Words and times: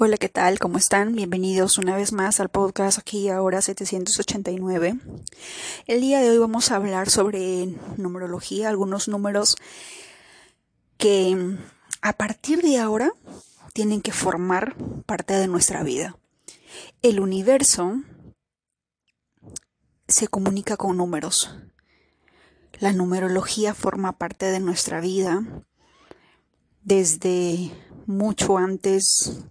Hola, 0.00 0.16
¿qué 0.16 0.28
tal? 0.28 0.60
¿Cómo 0.60 0.78
están? 0.78 1.16
Bienvenidos 1.16 1.76
una 1.76 1.96
vez 1.96 2.12
más 2.12 2.38
al 2.38 2.50
podcast 2.50 3.00
aquí 3.00 3.30
ahora 3.30 3.60
789. 3.60 4.96
El 5.88 6.00
día 6.00 6.20
de 6.20 6.30
hoy 6.30 6.38
vamos 6.38 6.70
a 6.70 6.76
hablar 6.76 7.10
sobre 7.10 7.66
numerología, 7.96 8.68
algunos 8.68 9.08
números 9.08 9.56
que 10.98 11.56
a 12.00 12.12
partir 12.12 12.62
de 12.62 12.78
ahora 12.78 13.10
tienen 13.72 14.00
que 14.00 14.12
formar 14.12 14.76
parte 15.04 15.34
de 15.34 15.48
nuestra 15.48 15.82
vida. 15.82 16.16
El 17.02 17.18
universo 17.18 18.00
se 20.06 20.28
comunica 20.28 20.76
con 20.76 20.96
números. 20.96 21.56
La 22.78 22.92
numerología 22.92 23.74
forma 23.74 24.12
parte 24.12 24.46
de 24.46 24.60
nuestra 24.60 25.00
vida 25.00 25.42
desde 26.84 27.72
mucho 28.06 28.58
antes 28.58 29.42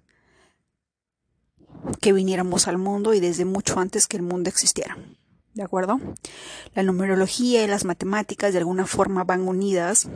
que 2.01 2.13
viniéramos 2.13 2.67
al 2.67 2.77
mundo 2.77 3.13
y 3.13 3.19
desde 3.19 3.45
mucho 3.45 3.79
antes 3.79 4.07
que 4.07 4.17
el 4.17 4.23
mundo 4.23 4.49
existiera. 4.49 4.97
¿De 5.53 5.63
acuerdo? 5.63 5.99
La 6.75 6.83
numerología 6.83 7.63
y 7.63 7.67
las 7.67 7.83
matemáticas 7.83 8.53
de 8.53 8.59
alguna 8.59 8.85
forma 8.85 9.23
van 9.23 9.47
unidas, 9.47 10.07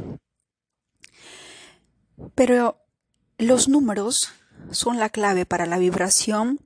pero 2.35 2.77
los 3.37 3.67
números 3.67 4.31
son 4.69 4.99
la 4.99 5.09
clave 5.09 5.45
para 5.45 5.65
la 5.65 5.79
vibración 5.79 6.59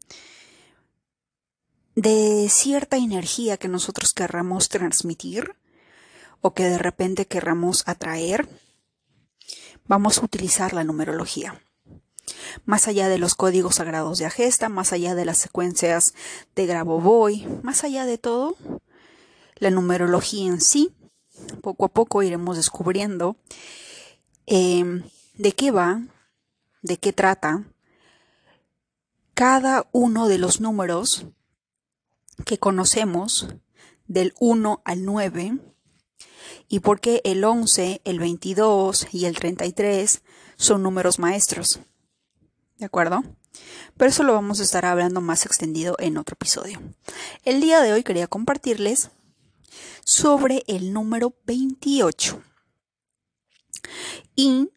de 1.96 2.48
cierta 2.50 2.98
energía 2.98 3.56
que 3.56 3.70
nosotros 3.70 4.14
querramos 4.14 4.68
transmitir 4.68 5.56
o 6.42 6.54
que 6.54 6.66
de 6.66 6.78
repente 6.78 7.28
querramos 7.28 7.88
atraer. 7.88 8.50
Vamos 9.88 10.18
a 10.18 10.26
utilizar 10.26 10.74
la 10.74 10.84
numerología 10.84 11.62
más 12.66 12.88
allá 12.88 13.10
de 13.10 13.18
los 13.18 13.36
códigos 13.36 13.76
sagrados 13.76 14.18
de 14.18 14.26
Agesta, 14.26 14.70
más 14.70 14.94
allá 14.94 15.16
de 15.16 15.26
las 15.26 15.38
secuencias 15.38 16.14
de 16.56 16.66
Grabovoi, 16.66 17.46
más 17.64 17.84
allá 17.84 18.06
de 18.06 18.18
todo, 18.18 18.56
la 19.58 19.70
numerología 19.70 20.48
en 20.48 20.62
sí, 20.62 20.94
poco 21.62 21.86
a 21.86 21.90
poco 21.90 22.24
iremos 22.24 22.58
descubriendo 22.58 23.38
em, 24.46 25.04
de 25.38 25.52
qué 25.52 25.72
va, 25.72 26.02
de 26.82 26.98
qué 26.98 27.14
trata 27.14 27.64
cada 29.34 29.88
uno 29.92 30.28
de 30.28 30.38
los 30.38 30.62
números 30.62 31.26
que 32.46 32.58
conocemos 32.58 33.48
del 34.08 34.34
1 34.40 34.82
al 34.86 35.04
9 35.04 35.58
y 36.70 36.80
por 36.80 37.00
qué 37.00 37.22
el 37.26 37.44
11, 37.44 38.02
el 38.06 38.20
22 38.20 39.08
y 39.12 39.26
el 39.26 39.38
33 39.38 40.22
son 40.56 40.84
números 40.84 41.20
maestros. 41.20 41.82
¿De 42.78 42.86
acuerdo? 42.86 43.24
Pero 43.98 44.10
eso 44.10 44.24
lo 44.24 44.34
vamos 44.34 44.60
a 44.60 44.64
estar 44.64 44.86
hablando 44.86 45.22
más 45.22 45.46
extendido 45.46 45.96
en 46.00 46.18
otro 46.18 46.34
episodio. 46.34 46.82
El 47.46 47.62
día 47.62 47.82
de 47.82 47.94
hoy 47.94 48.04
quería 48.04 48.28
compartirles 48.28 49.12
sobre 50.04 50.64
el 50.68 50.92
número 50.92 51.34
28. 51.46 52.42
Y, 54.36 54.70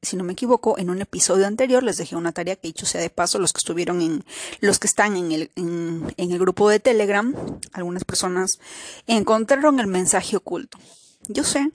si 0.00 0.16
no 0.16 0.24
me 0.24 0.32
equivoco, 0.32 0.78
en 0.78 0.88
un 0.88 1.02
episodio 1.02 1.46
anterior 1.46 1.82
les 1.82 1.98
dejé 1.98 2.16
una 2.16 2.32
tarea 2.32 2.56
que 2.56 2.68
dicho 2.68 2.86
sea 2.86 3.02
de 3.02 3.10
paso, 3.10 3.38
los 3.38 3.52
que 3.52 3.58
estuvieron 3.58 4.00
en, 4.00 4.24
los 4.60 4.78
que 4.78 4.86
están 4.86 5.16
en 5.16 5.32
el, 5.32 5.50
en 5.56 6.14
el 6.16 6.38
grupo 6.38 6.70
de 6.70 6.80
Telegram, 6.80 7.34
algunas 7.72 8.04
personas 8.04 8.60
encontraron 9.06 9.78
el 9.78 9.88
mensaje 9.88 10.36
oculto. 10.36 10.78
Yo 11.28 11.44
sé 11.44 11.70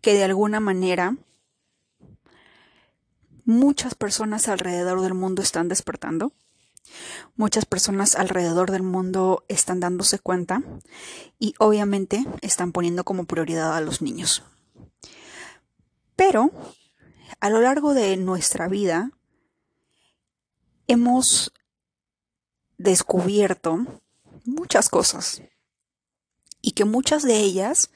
que 0.00 0.14
de 0.14 0.24
alguna 0.24 0.60
manera 0.60 1.16
muchas 3.50 3.94
personas 3.94 4.48
alrededor 4.48 5.02
del 5.02 5.14
mundo 5.14 5.42
están 5.42 5.68
despertando. 5.68 6.32
Muchas 7.36 7.66
personas 7.66 8.14
alrededor 8.14 8.70
del 8.70 8.82
mundo 8.82 9.44
están 9.48 9.80
dándose 9.80 10.18
cuenta 10.18 10.62
y 11.38 11.54
obviamente 11.58 12.24
están 12.40 12.72
poniendo 12.72 13.04
como 13.04 13.24
prioridad 13.24 13.76
a 13.76 13.80
los 13.80 14.02
niños. 14.02 14.42
Pero 16.16 16.50
a 17.40 17.50
lo 17.50 17.60
largo 17.60 17.94
de 17.94 18.16
nuestra 18.16 18.68
vida 18.68 19.10
hemos 20.86 21.52
descubierto 22.78 23.78
muchas 24.44 24.88
cosas 24.88 25.42
y 26.62 26.72
que 26.72 26.84
muchas 26.84 27.22
de 27.22 27.36
ellas 27.36 27.90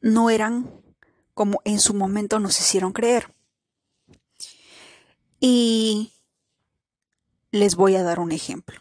no 0.00 0.30
eran 0.30 0.70
como 1.34 1.60
en 1.64 1.80
su 1.80 1.94
momento 1.94 2.38
nos 2.38 2.58
hicieron 2.60 2.92
creer. 2.92 3.37
Y 5.40 6.12
les 7.50 7.76
voy 7.76 7.96
a 7.96 8.02
dar 8.02 8.20
un 8.20 8.32
ejemplo. 8.32 8.80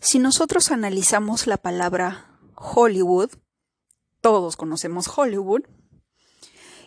Si 0.00 0.18
nosotros 0.18 0.70
analizamos 0.70 1.46
la 1.46 1.56
palabra 1.56 2.38
Hollywood, 2.54 3.30
todos 4.20 4.56
conocemos 4.56 5.08
Hollywood, 5.16 5.62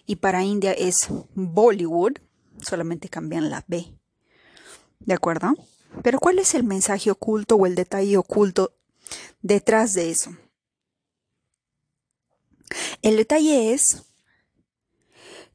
y 0.05 0.15
para 0.15 0.43
India 0.43 0.71
es 0.71 1.07
Bollywood, 1.35 2.13
solamente 2.61 3.09
cambian 3.09 3.49
la 3.49 3.63
B. 3.67 3.93
¿De 4.99 5.13
acuerdo? 5.13 5.53
Pero 6.03 6.19
¿cuál 6.19 6.39
es 6.39 6.55
el 6.55 6.63
mensaje 6.63 7.11
oculto 7.11 7.55
o 7.55 7.65
el 7.65 7.75
detalle 7.75 8.17
oculto 8.17 8.73
detrás 9.41 9.93
de 9.93 10.11
eso? 10.11 10.35
El 13.01 13.17
detalle 13.17 13.73
es 13.73 14.03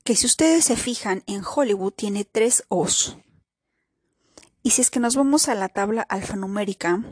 que 0.05 0.15
si 0.17 0.27
ustedes 0.27 0.67
se 0.67 0.77
fijan 0.77 1.23
en 1.27 1.43
Hollywood 1.43 1.95
tiene 1.95 2.25
tres 2.25 2.65
O's. 2.69 3.17
Y 4.63 4.71
si 4.71 4.83
es 4.83 4.91
que 4.91 5.01
nos 5.01 5.17
vamos 5.17 5.49
a 5.49 5.55
la 5.55 5.71
tabla 5.71 6.03
alfanumérica, 6.03 7.03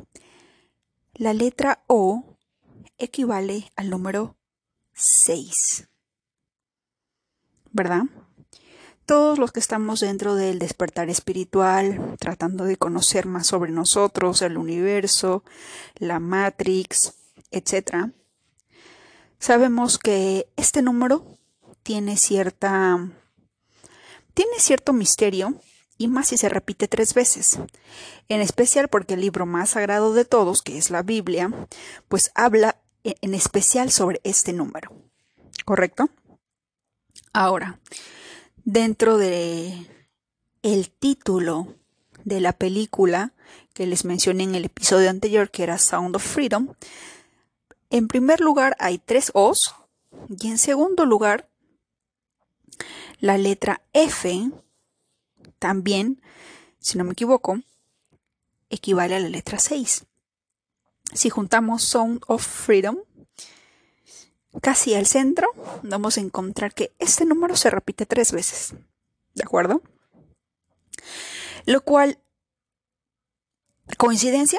la 1.14 1.32
letra 1.32 1.84
O 1.86 2.36
equivale 2.98 3.72
al 3.76 3.88
número 3.88 4.36
6. 4.92 5.88
¿Verdad? 7.70 8.02
Todos 9.06 9.38
los 9.38 9.52
que 9.52 9.60
estamos 9.60 10.00
dentro 10.00 10.34
del 10.34 10.58
despertar 10.58 11.08
espiritual, 11.08 12.16
tratando 12.20 12.64
de 12.64 12.76
conocer 12.76 13.26
más 13.26 13.46
sobre 13.46 13.72
nosotros, 13.72 14.42
el 14.42 14.58
universo, 14.58 15.44
la 15.96 16.20
Matrix, 16.20 17.14
etc., 17.50 18.12
sabemos 19.38 19.98
que 19.98 20.52
este 20.56 20.82
número 20.82 21.38
tiene 21.82 22.16
cierta 22.16 22.98
tiene 24.34 24.58
cierto 24.58 24.92
misterio 24.92 25.60
y 25.98 26.08
más 26.08 26.28
si 26.28 26.36
se 26.36 26.48
repite 26.48 26.88
tres 26.88 27.14
veces. 27.14 27.58
En 28.28 28.40
especial 28.40 28.88
porque 28.88 29.14
el 29.14 29.20
libro 29.20 29.46
más 29.46 29.70
sagrado 29.70 30.14
de 30.14 30.24
todos, 30.24 30.62
que 30.62 30.78
es 30.78 30.90
la 30.90 31.02
Biblia, 31.02 31.50
pues 32.08 32.32
habla 32.34 32.76
e, 33.04 33.16
en 33.20 33.34
especial 33.34 33.90
sobre 33.90 34.20
este 34.24 34.52
número. 34.52 34.90
¿Correcto? 35.64 36.08
Ahora, 37.32 37.78
dentro 38.64 39.18
de 39.18 39.86
el 40.62 40.90
título 40.90 41.74
de 42.24 42.40
la 42.40 42.52
película 42.52 43.32
que 43.74 43.86
les 43.86 44.04
mencioné 44.04 44.44
en 44.44 44.54
el 44.54 44.64
episodio 44.64 45.10
anterior, 45.10 45.50
que 45.50 45.62
era 45.62 45.78
Sound 45.78 46.16
of 46.16 46.24
Freedom, 46.24 46.74
en 47.90 48.08
primer 48.08 48.40
lugar 48.40 48.76
hay 48.78 48.98
tres 48.98 49.30
O's 49.34 49.74
y 50.28 50.48
en 50.48 50.58
segundo 50.58 51.04
lugar 51.04 51.48
la 53.22 53.38
letra 53.38 53.80
F 53.92 54.50
también, 55.60 56.20
si 56.80 56.98
no 56.98 57.04
me 57.04 57.12
equivoco, 57.12 57.60
equivale 58.68 59.14
a 59.14 59.20
la 59.20 59.28
letra 59.28 59.60
6. 59.60 60.06
Si 61.14 61.30
juntamos 61.30 61.84
Sound 61.84 62.24
of 62.26 62.44
Freedom 62.44 62.98
casi 64.60 64.94
al 64.94 65.06
centro, 65.06 65.46
vamos 65.84 66.18
a 66.18 66.20
encontrar 66.20 66.74
que 66.74 66.96
este 66.98 67.24
número 67.24 67.54
se 67.54 67.70
repite 67.70 68.06
tres 68.06 68.32
veces. 68.32 68.74
¿De 69.34 69.44
acuerdo? 69.44 69.82
Lo 71.64 71.80
cual, 71.82 72.18
¿coincidencia? 73.98 74.58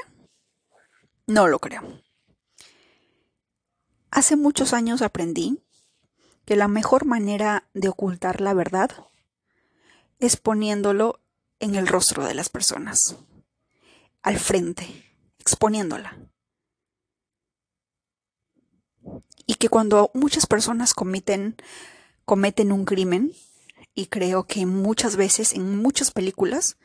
No 1.28 1.48
lo 1.48 1.60
creo. 1.60 2.02
Hace 4.10 4.38
muchos 4.38 4.72
años 4.72 5.02
aprendí 5.02 5.62
que 6.45 6.56
la 6.56 6.68
mejor 6.68 7.06
manera 7.06 7.68
de 7.74 7.90
ocultar 7.90 8.42
la 8.42 8.54
verdad 8.54 8.92
es 10.19 10.38
poniéndolo 10.38 11.19
en 11.60 11.75
el 11.75 11.88
rostro 11.88 12.25
de 12.25 12.34
las 12.34 12.50
personas, 12.50 13.16
al 14.22 14.38
frente, 14.38 14.88
exponiéndola. 15.40 16.18
Y 19.45 19.56
que 19.56 19.69
cuando 19.69 20.12
muchas 20.13 20.45
personas 20.45 20.94
cometen, 20.94 21.56
cometen 22.25 22.72
un 22.72 22.86
crimen, 22.86 23.34
y 23.96 24.07
creo 24.07 24.46
que 24.46 24.66
muchas 24.66 25.16
veces 25.16 25.54
en 25.54 25.78
muchas 25.78 26.12
películas, 26.12 26.78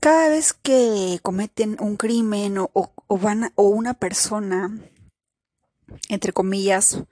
cada 0.00 0.28
vez 0.28 0.52
que 0.52 1.20
cometen 1.22 1.76
un 1.80 1.96
crimen 1.96 2.58
o, 2.58 2.70
o, 2.72 3.18
van, 3.18 3.52
o 3.54 3.64
una 3.64 3.94
persona, 3.94 4.78
entre 6.08 6.32
comillas, 6.32 7.04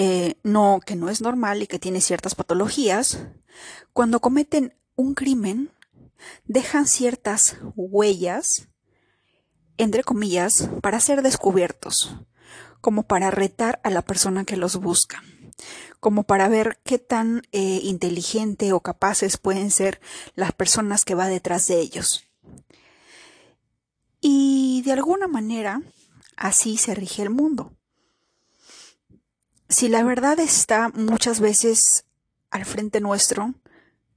eh, 0.00 0.38
no, 0.44 0.78
que 0.86 0.94
no 0.94 1.08
es 1.08 1.20
normal 1.20 1.60
y 1.60 1.66
que 1.66 1.80
tiene 1.80 2.00
ciertas 2.00 2.36
patologías, 2.36 3.18
cuando 3.92 4.20
cometen 4.20 4.72
un 4.94 5.14
crimen, 5.14 5.72
dejan 6.44 6.86
ciertas 6.86 7.56
huellas, 7.74 8.68
entre 9.76 10.04
comillas, 10.04 10.70
para 10.82 11.00
ser 11.00 11.22
descubiertos, 11.22 12.14
como 12.80 13.08
para 13.08 13.32
retar 13.32 13.80
a 13.82 13.90
la 13.90 14.02
persona 14.02 14.44
que 14.44 14.56
los 14.56 14.76
busca, 14.76 15.24
como 15.98 16.22
para 16.22 16.46
ver 16.46 16.78
qué 16.84 17.00
tan 17.00 17.42
eh, 17.50 17.80
inteligente 17.82 18.72
o 18.72 18.78
capaces 18.78 19.36
pueden 19.36 19.72
ser 19.72 20.00
las 20.36 20.52
personas 20.52 21.04
que 21.04 21.16
va 21.16 21.26
detrás 21.26 21.66
de 21.66 21.80
ellos. 21.80 22.22
Y 24.20 24.80
de 24.84 24.92
alguna 24.92 25.26
manera, 25.26 25.82
así 26.36 26.76
se 26.76 26.94
rige 26.94 27.22
el 27.22 27.30
mundo. 27.30 27.72
Si 29.68 29.88
la 29.88 30.02
verdad 30.02 30.40
está 30.40 30.88
muchas 30.88 31.40
veces 31.40 32.06
al 32.50 32.64
frente 32.64 33.00
nuestro, 33.00 33.54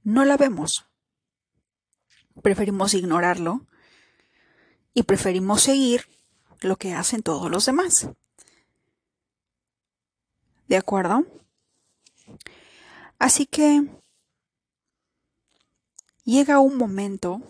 no 0.02 0.24
la 0.24 0.38
vemos. 0.38 0.86
Preferimos 2.42 2.94
ignorarlo 2.94 3.66
y 4.94 5.02
preferimos 5.02 5.62
seguir 5.62 6.06
lo 6.62 6.76
que 6.76 6.94
hacen 6.94 7.22
todos 7.22 7.50
los 7.50 7.66
demás. 7.66 8.08
¿De 10.68 10.78
acuerdo? 10.78 11.26
Así 13.18 13.44
que 13.44 13.86
llega 16.24 16.60
un 16.60 16.78
momento 16.78 17.42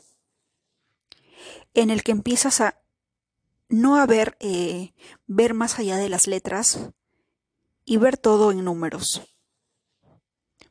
en 1.72 1.90
el 1.90 2.02
que 2.02 2.10
empiezas 2.10 2.60
a 2.60 2.82
no 3.68 3.96
a 3.96 4.06
ver, 4.06 4.36
eh, 4.40 4.92
ver 5.26 5.54
más 5.54 5.78
allá 5.78 5.96
de 5.96 6.08
las 6.08 6.26
letras 6.26 6.90
y 7.84 7.96
ver 7.96 8.16
todo 8.16 8.50
en 8.52 8.64
números. 8.64 9.22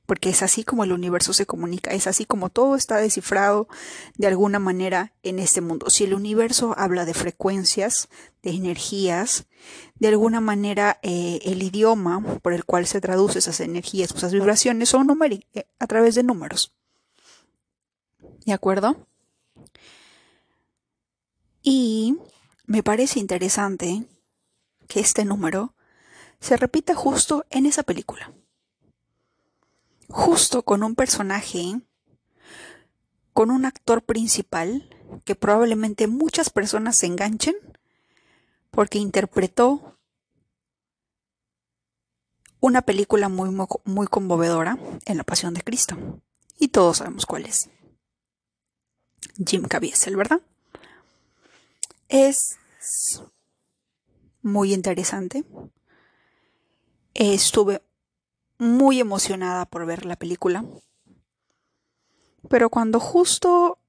Porque 0.06 0.30
es 0.30 0.42
así 0.42 0.63
como 0.66 0.84
el 0.84 0.92
universo 0.92 1.31
se 1.31 1.46
comunica, 1.46 1.92
es 1.92 2.06
así 2.06 2.25
como 2.25 2.50
todo 2.50 2.75
está 2.75 2.98
descifrado 2.98 3.69
de 4.18 4.28
alguna 4.28 4.60
manera 4.60 5.13
en 5.24 5.40
este 5.40 5.62
mundo. 5.62 5.90
Si 5.90 6.04
el 6.04 6.13
universo 6.13 6.75
habla 6.78 7.06
de 7.06 7.13
frecuencias, 7.13 8.10
de 8.44 8.52
energías, 8.52 9.46
de 9.96 10.10
alguna 10.10 10.42
manera 10.42 11.00
eh, 11.02 11.40
el 11.44 11.63
idioma 11.63 12.22
por 12.42 12.52
el 12.54 12.66
cual 12.66 12.88
se 12.88 13.00
traduce 13.00 13.40
esas 13.40 13.62
energías, 13.62 14.12
esas 14.13 14.34
vibraciones, 14.34 14.90
son 14.90 15.08
eh, 15.54 15.66
a 15.80 15.88
través 15.88 16.16
de 16.16 16.24
números. 16.24 16.74
¿De 18.46 18.54
acuerdo? 18.54 19.08
Y 21.62 22.18
me 22.66 22.84
parece 22.84 23.19
interesante 23.19 24.04
que 24.88 25.00
este 25.00 25.25
número 25.25 25.74
se 26.41 26.57
repita 26.57 26.95
justo 26.95 27.45
en 27.49 27.65
esa 27.65 27.83
película. 27.83 28.33
Justo 30.09 30.63
con 30.63 30.83
un 30.83 30.95
personaje, 30.95 31.79
con 33.31 33.51
un 33.51 33.65
actor 33.65 34.03
principal 34.03 34.89
que 35.23 35.35
probablemente 35.35 36.07
muchas 36.07 36.49
personas 36.49 36.97
se 36.97 37.05
enganchen 37.05 37.55
porque 38.71 38.97
interpretó 38.97 39.97
una 42.59 42.81
película 42.81 43.29
muy, 43.29 43.55
muy 43.85 44.07
conmovedora 44.07 44.77
en 45.05 45.17
La 45.17 45.23
Pasión 45.23 45.53
de 45.53 45.61
Cristo. 45.61 46.21
Y 46.59 46.69
todos 46.69 46.97
sabemos 46.97 47.25
cuál 47.25 47.45
es. 47.45 47.69
Jim 49.45 49.63
Caviezel, 49.63 50.15
¿verdad? 50.15 50.41
Es 52.09 52.57
muy 54.41 54.73
interesante. 54.73 55.43
Estuve 57.13 57.81
muy 58.58 59.00
emocionada 59.00 59.66
por 59.66 59.86
ver 59.86 60.06
la 60.06 60.16
película. 60.16 60.66
Pero 62.50 62.69
cuando 62.69 63.00
justo 63.00 63.80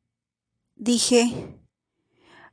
dije, 0.76 1.22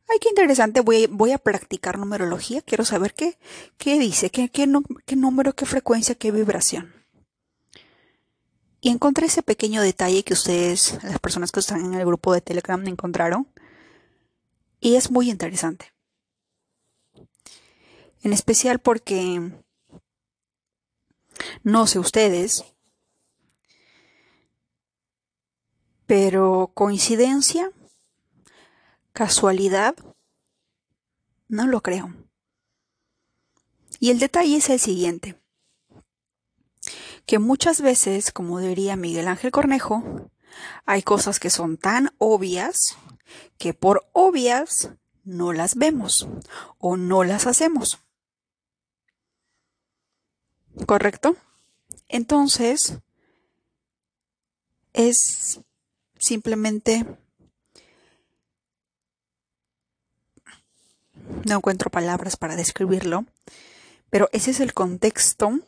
ay, 0.10 0.19
qué 0.19 0.30
interesante, 0.30 0.81
voy, 0.81 1.07
voy 1.07 1.31
a 1.31 1.38
practicar 1.38 1.98
numerología, 1.98 2.62
quiero 2.62 2.86
saber 2.86 3.13
qué, 3.13 3.38
qué 3.77 4.00
dice, 4.00 4.30
qué, 4.30 4.50
qué, 4.50 4.68
qué 5.06 5.16
número, 5.16 5.54
qué 5.54 5.66
frecuencia, 5.66 6.16
qué 6.16 6.31
vibración. 6.31 6.94
Y 8.81 8.89
encontré 8.89 9.25
ese 9.25 9.44
pequeño 9.44 9.81
detalle 9.81 10.24
que 10.24 10.33
ustedes, 10.33 11.04
las 11.04 11.19
personas 11.19 11.51
que 11.51 11.60
están 11.60 11.83
en 11.83 11.94
el 11.95 12.06
grupo 12.06 12.33
de 12.33 12.42
Telegram, 12.42 12.86
encontraron, 12.88 13.48
y 14.80 14.95
es 14.95 15.12
muy 15.12 15.30
interesante. 15.30 15.94
En 18.21 18.31
especial 18.31 18.80
porque, 18.80 19.51
no 21.63 21.88
sé 21.88 22.00
ustedes, 22.00 22.65
pero 26.06 26.71
coincidencia, 26.74 27.71
casualidad, 29.13 29.95
no 31.47 31.68
lo 31.68 31.81
creo. 31.81 32.13
Y 34.00 34.12
el 34.12 34.19
detalle 34.19 34.57
es 34.57 34.69
el 34.69 34.80
siguiente, 34.80 35.39
que 37.25 37.38
muchas 37.38 37.81
veces, 37.81 38.31
como 38.31 38.59
diría 38.59 38.95
Miguel 38.95 39.27
Ángel 39.27 39.51
Cornejo, 39.51 40.31
hay 40.85 41.03
cosas 41.03 41.39
que 41.39 41.50
son 41.50 41.77
tan 41.77 42.12
obvias 42.18 42.97
que 43.57 43.74
por 43.74 44.09
obvias 44.13 44.92
no 45.24 45.53
las 45.53 45.75
vemos 45.75 46.27
o 46.80 46.97
no 46.97 47.24
las 47.24 47.45
hacemos. 47.45 48.00
¿Correcto? 50.86 51.36
Entonces, 52.07 52.98
es 54.94 55.60
simplemente... 56.18 57.06
No 61.45 61.57
encuentro 61.57 61.89
palabras 61.89 62.36
para 62.36 62.56
describirlo, 62.56 63.25
pero 64.10 64.30
ese 64.33 64.51
es 64.51 64.60
el 64.60 64.74
contexto 64.74 65.60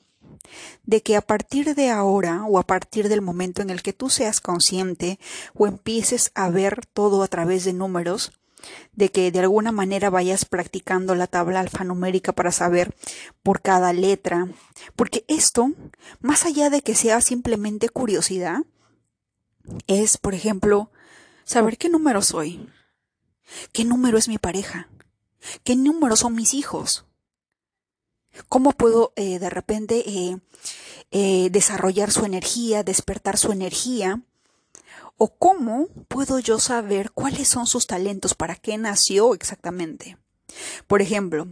de 0.84 1.02
que 1.02 1.16
a 1.16 1.22
partir 1.22 1.76
de 1.76 1.90
ahora 1.90 2.46
o 2.46 2.58
a 2.60 2.64
partir 2.64 3.10
del 3.10 3.22
momento 3.22 3.62
en 3.62 3.70
el 3.70 3.82
que 3.82 3.94
tú 3.94 4.10
seas 4.10 4.42
consciente 4.42 5.20
o 5.54 5.68
empieces 5.68 6.32
a 6.34 6.50
ver 6.50 6.86
todo 6.88 7.24
a 7.24 7.28
través 7.28 7.64
de 7.64 7.74
números, 7.74 8.32
de 8.94 9.10
que 9.10 9.32
de 9.32 9.40
alguna 9.40 9.72
manera 9.72 10.10
vayas 10.10 10.46
practicando 10.46 11.16
la 11.16 11.28
tabla 11.28 11.60
alfanumérica 11.60 12.34
para 12.34 12.52
saber 12.52 12.96
por 13.44 13.62
cada 13.62 13.94
letra, 13.94 14.48
porque 14.96 15.26
esto, 15.28 15.72
más 16.20 16.46
allá 16.46 16.70
de 16.70 16.82
que 16.82 16.96
sea 16.96 17.22
simplemente 17.22 17.90
curiosidad, 17.90 18.60
es, 19.88 20.18
por 20.18 20.34
ejemplo, 20.34 20.92
saber 21.44 21.78
qué 21.78 21.90
número 21.90 22.22
soy, 22.22 22.70
qué 23.72 23.86
número 23.86 24.18
es 24.18 24.28
mi 24.28 24.38
pareja, 24.38 24.90
qué 25.64 25.76
número 25.76 26.16
son 26.16 26.36
mis 26.36 26.54
hijos, 26.54 27.06
¿Cómo 28.48 28.72
puedo 28.72 29.14
eh, 29.16 29.40
de 29.40 29.50
repente 29.50 30.10
eh, 30.10 30.38
eh, 31.12 31.50
desarrollar 31.52 32.12
su 32.12 32.26
energía, 32.26 32.84
despertar 32.84 33.38
su 33.38 33.52
energía? 33.52 34.22
¿O 35.24 35.38
cómo 35.38 35.86
puedo 36.08 36.40
yo 36.40 36.58
saber 36.58 37.12
cuáles 37.12 37.48
son 37.48 37.68
sus 37.68 37.86
talentos, 37.86 38.34
para 38.34 38.56
qué 38.56 38.80
nació 38.80 39.36
exactamente? 39.36 40.18
Por 40.88 41.04
ejemplo, 41.04 41.46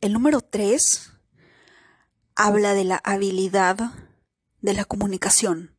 el 0.00 0.12
número 0.12 0.40
3 0.40 1.10
habla 2.36 2.74
de 2.74 2.84
la 2.84 3.00
habilidad 3.02 3.94
de 4.60 4.74
la 4.74 4.84
comunicación. 4.84 5.74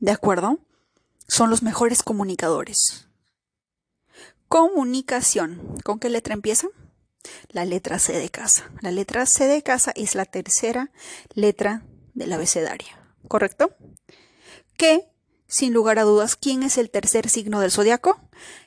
¿De 0.00 0.10
acuerdo? 0.10 0.58
Son 1.28 1.50
los 1.50 1.62
mejores 1.62 2.02
comunicadores. 2.02 3.06
Comunicación. 4.48 5.78
¿Con 5.84 6.00
qué 6.00 6.08
letra 6.08 6.34
empieza? 6.34 6.66
la 7.50 7.64
letra 7.64 8.00
C 8.00 8.18
de 8.18 8.28
casa. 8.28 8.68
La 8.80 8.90
letra 8.90 9.24
C 9.26 9.46
de 9.46 9.62
casa 9.62 9.92
es 9.94 10.16
la 10.16 10.24
tercera 10.24 10.90
letra 11.34 11.84
del 12.14 12.32
abecedario, 12.32 12.88
¿correcto? 13.28 13.76
Que, 14.80 15.12
sin 15.46 15.74
lugar 15.74 15.98
a 15.98 16.04
dudas, 16.04 16.36
¿quién 16.36 16.62
es 16.62 16.78
el 16.78 16.88
tercer 16.88 17.28
signo 17.28 17.60
del 17.60 17.70
zodiaco? 17.70 18.18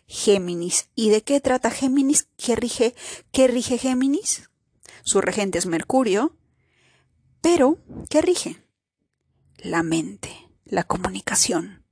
Géminis. 0.05 0.89
¿Y 0.93 1.09
de 1.09 1.23
qué 1.23 1.41
trata 1.41 1.71
Géminis? 1.71 2.27
¿Qué 2.37 2.55
rige, 2.55 2.93
qué 3.31 3.47
rige 3.47 3.79
Géminis? 3.79 4.51
Su 5.03 5.19
regente 5.19 5.57
es 5.57 5.65
Mercurio. 5.65 6.37
Pero, 7.41 7.79
¿qué 8.09 8.21
rige? 8.21 8.63
La 9.57 9.81
mente, 9.81 10.29
la 10.65 10.83
comunicación. 10.83 11.83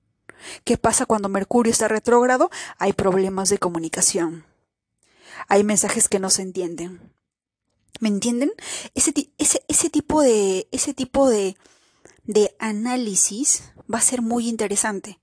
¿Qué 0.66 0.78
pasa 0.78 1.08
cuando 1.08 1.28
Mercurio 1.28 1.72
está 1.72 1.88
retrógrado? 1.88 2.52
Hay 2.78 2.94
problemas 2.94 3.50
de 3.50 3.58
comunicación 3.58 4.46
hay 5.48 5.64
mensajes 5.64 6.08
que 6.08 6.20
no 6.20 6.30
se 6.30 6.42
entienden. 6.42 7.14
¿Me 8.00 8.10
entienden? 8.10 8.52
Ese, 8.96 9.12
tipo, 9.12 10.22
de, 10.22 10.68
ese 10.72 10.94
tipo 10.94 11.30
de, 11.30 11.56
de 12.26 12.56
análisis 12.60 13.64
va 13.92 14.00
a 14.00 14.02
ser 14.02 14.22
muy 14.22 14.48
interesante. 14.48 15.20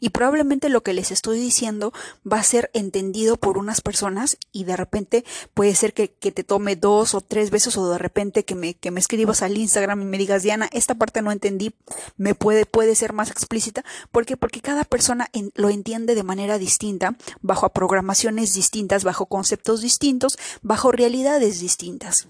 Y 0.00 0.10
probablemente 0.10 0.68
lo 0.68 0.82
que 0.82 0.94
les 0.94 1.10
estoy 1.10 1.38
diciendo 1.38 1.92
va 2.30 2.38
a 2.38 2.44
ser 2.44 2.70
entendido 2.74 3.36
por 3.36 3.58
unas 3.58 3.80
personas 3.80 4.38
y 4.52 4.64
de 4.64 4.76
repente 4.76 5.24
puede 5.54 5.74
ser 5.74 5.92
que, 5.92 6.08
te 6.08 6.44
tome 6.44 6.76
dos 6.76 7.14
o 7.14 7.20
tres 7.20 7.50
veces 7.50 7.76
o 7.76 7.90
de 7.90 7.98
repente 7.98 8.44
que 8.44 8.54
me, 8.54 8.74
que 8.74 8.90
me 8.90 9.00
escribas 9.00 9.42
al 9.42 9.56
Instagram 9.56 10.02
y 10.02 10.04
me 10.04 10.18
digas, 10.18 10.42
Diana, 10.42 10.68
esta 10.72 10.94
parte 10.94 11.22
no 11.22 11.30
entendí, 11.30 11.74
me 12.16 12.34
puede, 12.34 12.66
puede 12.66 12.94
ser 12.94 13.12
más 13.12 13.30
explícita. 13.30 13.84
¿Por 14.10 14.26
qué? 14.26 14.36
Porque 14.36 14.60
cada 14.60 14.84
persona 14.84 15.30
lo 15.54 15.70
entiende 15.70 16.14
de 16.14 16.22
manera 16.22 16.58
distinta, 16.58 17.16
bajo 17.40 17.68
programaciones 17.70 18.54
distintas, 18.54 19.04
bajo 19.04 19.26
conceptos 19.26 19.80
distintos, 19.80 20.38
bajo 20.62 20.90
realidades 20.90 21.60
distintas. 21.60 22.28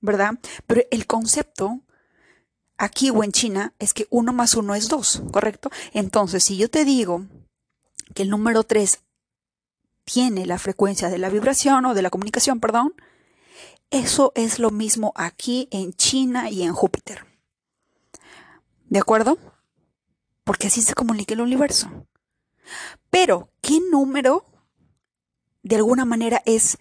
¿Verdad? 0.00 0.38
Pero 0.66 0.82
el 0.90 1.06
concepto 1.06 1.80
aquí 2.78 3.10
o 3.10 3.24
en 3.24 3.32
China 3.32 3.74
es 3.78 3.94
que 3.94 4.06
uno 4.10 4.32
más 4.32 4.54
uno 4.54 4.74
es 4.74 4.88
dos, 4.88 5.22
¿correcto? 5.32 5.70
Entonces, 5.92 6.44
si 6.44 6.56
yo 6.56 6.70
te 6.70 6.84
digo 6.84 7.26
que 8.14 8.22
el 8.22 8.30
número 8.30 8.64
3 8.64 9.00
tiene 10.04 10.46
la 10.46 10.58
frecuencia 10.58 11.08
de 11.08 11.18
la 11.18 11.28
vibración 11.28 11.84
o 11.86 11.94
de 11.94 12.02
la 12.02 12.10
comunicación, 12.10 12.60
perdón, 12.60 12.94
eso 13.90 14.32
es 14.34 14.58
lo 14.58 14.70
mismo 14.70 15.12
aquí 15.16 15.68
en 15.70 15.92
China 15.92 16.50
y 16.50 16.62
en 16.62 16.72
Júpiter. 16.72 17.26
¿De 18.88 18.98
acuerdo? 18.98 19.38
Porque 20.44 20.68
así 20.68 20.82
se 20.82 20.94
comunica 20.94 21.34
el 21.34 21.40
universo. 21.40 22.06
Pero, 23.10 23.50
¿qué 23.60 23.80
número 23.90 24.44
de 25.62 25.76
alguna 25.76 26.04
manera 26.04 26.42
es 26.46 26.78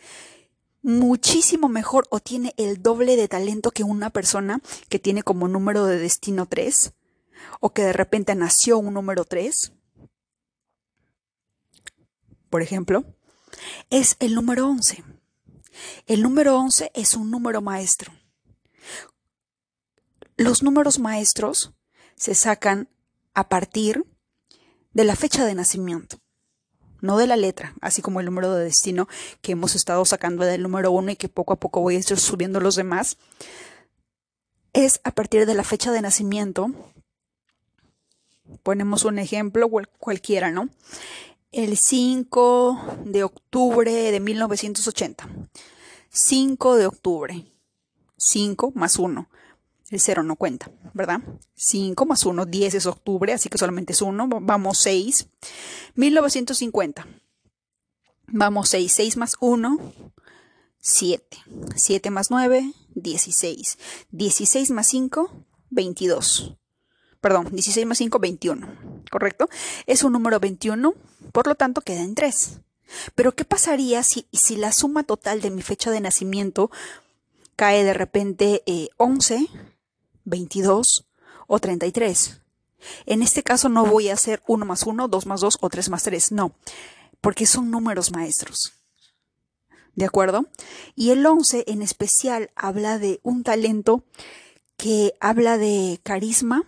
muchísimo 0.86 1.68
mejor 1.68 2.06
o 2.12 2.20
tiene 2.20 2.54
el 2.58 2.84
doble 2.84 3.15
de 3.15 3.27
talento 3.27 3.72
que 3.72 3.84
una 3.84 4.12
persona 4.12 4.62
que 4.88 5.00
tiene 5.00 5.24
como 5.24 5.48
número 5.48 5.86
de 5.86 5.98
destino 5.98 6.46
3 6.46 6.94
o 7.60 7.74
que 7.74 7.82
de 7.82 7.92
repente 7.92 8.36
nació 8.36 8.77
un 8.77 8.94
número 8.94 9.25
3, 9.25 9.74
por 12.51 12.62
ejemplo, 12.62 13.04
es 13.89 14.15
el 14.20 14.36
número 14.36 14.68
11. 14.68 15.04
El 16.06 16.22
número 16.22 16.56
11 16.56 16.92
es 16.94 17.15
un 17.15 17.32
número 17.32 17.62
maestro. 17.62 18.13
Los 20.38 20.62
números 20.62 21.00
maestros 21.00 21.74
se 22.15 22.36
sacan 22.36 22.89
a 23.34 23.50
partir 23.50 24.06
de 24.94 25.04
la 25.04 25.15
fecha 25.15 25.46
de 25.46 25.56
nacimiento 25.56 26.22
no 27.05 27.17
de 27.17 27.27
la 27.27 27.38
letra, 27.38 27.74
así 27.81 28.01
como 28.01 28.19
el 28.19 28.25
número 28.25 28.53
de 28.53 28.65
destino 28.65 29.07
que 29.41 29.53
hemos 29.53 29.75
estado 29.75 30.03
sacando 30.05 30.43
del 30.43 30.63
número 30.63 30.91
uno 30.91 31.12
y 31.12 31.15
que 31.15 31.29
poco 31.29 31.53
a 31.53 31.59
poco 31.59 31.81
voy 31.81 31.95
a 31.95 32.00
estar 32.00 32.19
subiendo 32.19 32.59
los 32.59 32.75
demás, 32.75 33.17
es 34.74 35.00
a 35.03 35.12
partir 35.12 35.45
de 35.45 35.53
la 35.53 35.63
fecha 35.63 35.91
de 35.91 36.01
nacimiento. 36.01 36.67
Ponemos 38.63 39.05
un 39.05 39.19
ejemplo 39.19 39.69
cualquiera, 40.00 40.51
¿no? 40.51 40.69
El 41.51 41.77
5 41.77 42.97
de 43.05 43.24
octubre 43.24 43.91
de 43.91 44.19
1980. 44.19 45.29
5 46.09 46.75
de 46.75 46.85
octubre. 46.88 47.45
5 48.17 48.71
más 48.75 48.97
1. 48.97 49.29
El 49.92 50.00
0 50.00 50.24
no 50.24 50.36
cuenta, 50.36 50.72
¿verdad? 50.94 51.22
5 51.54 52.06
más 52.06 52.25
1, 52.25 52.46
10 52.46 52.74
es 52.74 52.86
octubre, 52.88 53.34
así 53.34 53.50
que 53.50 53.58
solamente 53.58 53.94
es 53.94 54.01
1. 54.01 54.27
Vamos 54.42 54.80
6. 54.80 55.27
1950. 55.94 57.08
Vamos 58.27 58.70
6. 58.70 58.92
6 58.92 59.18
más 59.18 59.36
1, 59.39 59.77
7. 60.80 61.38
7 61.75 62.10
más 62.10 62.32
9, 62.32 62.74
16. 62.96 63.77
16 64.10 64.72
más 64.72 64.88
5, 64.88 65.46
22. 65.70 66.58
Perdón, 67.22 67.50
16 67.51 67.86
más 67.86 68.00
5, 68.00 68.20
21. 68.20 69.04
¿Correcto? 69.12 69.50
Es 69.86 70.04
un 70.04 70.13
número 70.13 70.39
21, 70.39 70.96
por 71.32 71.46
lo 71.46 71.54
tanto 71.54 71.82
queda 71.82 72.01
en 72.01 72.15
3. 72.15 72.60
Pero 73.13 73.36
¿qué 73.36 73.46
pasaría 73.46 74.01
si, 74.01 74.27
si 74.34 74.56
la 74.56 74.72
suma 74.72 75.04
total 75.04 75.42
de 75.42 75.51
mi 75.51 75.62
fecha 75.62 75.92
de 75.92 76.01
nacimiento 76.01 76.72
cae 77.56 77.84
de 77.84 77.94
repente 77.94 78.63
eh, 78.65 78.89
11 78.98 79.48
22 80.25 81.05
o 81.48 81.60
33. 81.60 82.41
En 83.05 83.22
este 83.22 83.44
caso 83.44 83.70
no 83.70 83.86
voy 83.86 84.10
a 84.10 84.13
hacer 84.13 84.44
1 84.48 84.65
más 84.65 84.84
1, 84.84 85.08
2 85.08 85.25
más 85.25 85.41
2 85.41 85.58
o 85.62 85.70
3 85.70 85.89
más 85.89 86.03
3, 86.03 86.32
no, 86.34 86.55
porque 87.22 87.46
son 87.46 87.72
números 87.72 88.12
maestros. 88.12 88.74
¿De 89.96 90.05
acuerdo? 90.05 90.46
Y 90.96 91.12
el 91.12 91.25
11 91.25 91.63
en 91.67 91.82
especial 91.82 92.51
habla 92.55 93.00
de 93.00 93.22
un 93.24 93.44
talento 93.44 94.03
que 94.77 95.13
habla 95.22 95.58
de 95.58 96.01
carisma 96.03 96.63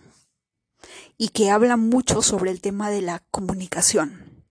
y 1.18 1.28
que 1.28 1.50
habla 1.50 1.76
mucho 1.76 2.22
sobre 2.22 2.50
el 2.50 2.60
tema 2.60 2.90
de 2.90 3.02
la 3.02 3.22
comunicación. 3.30 4.46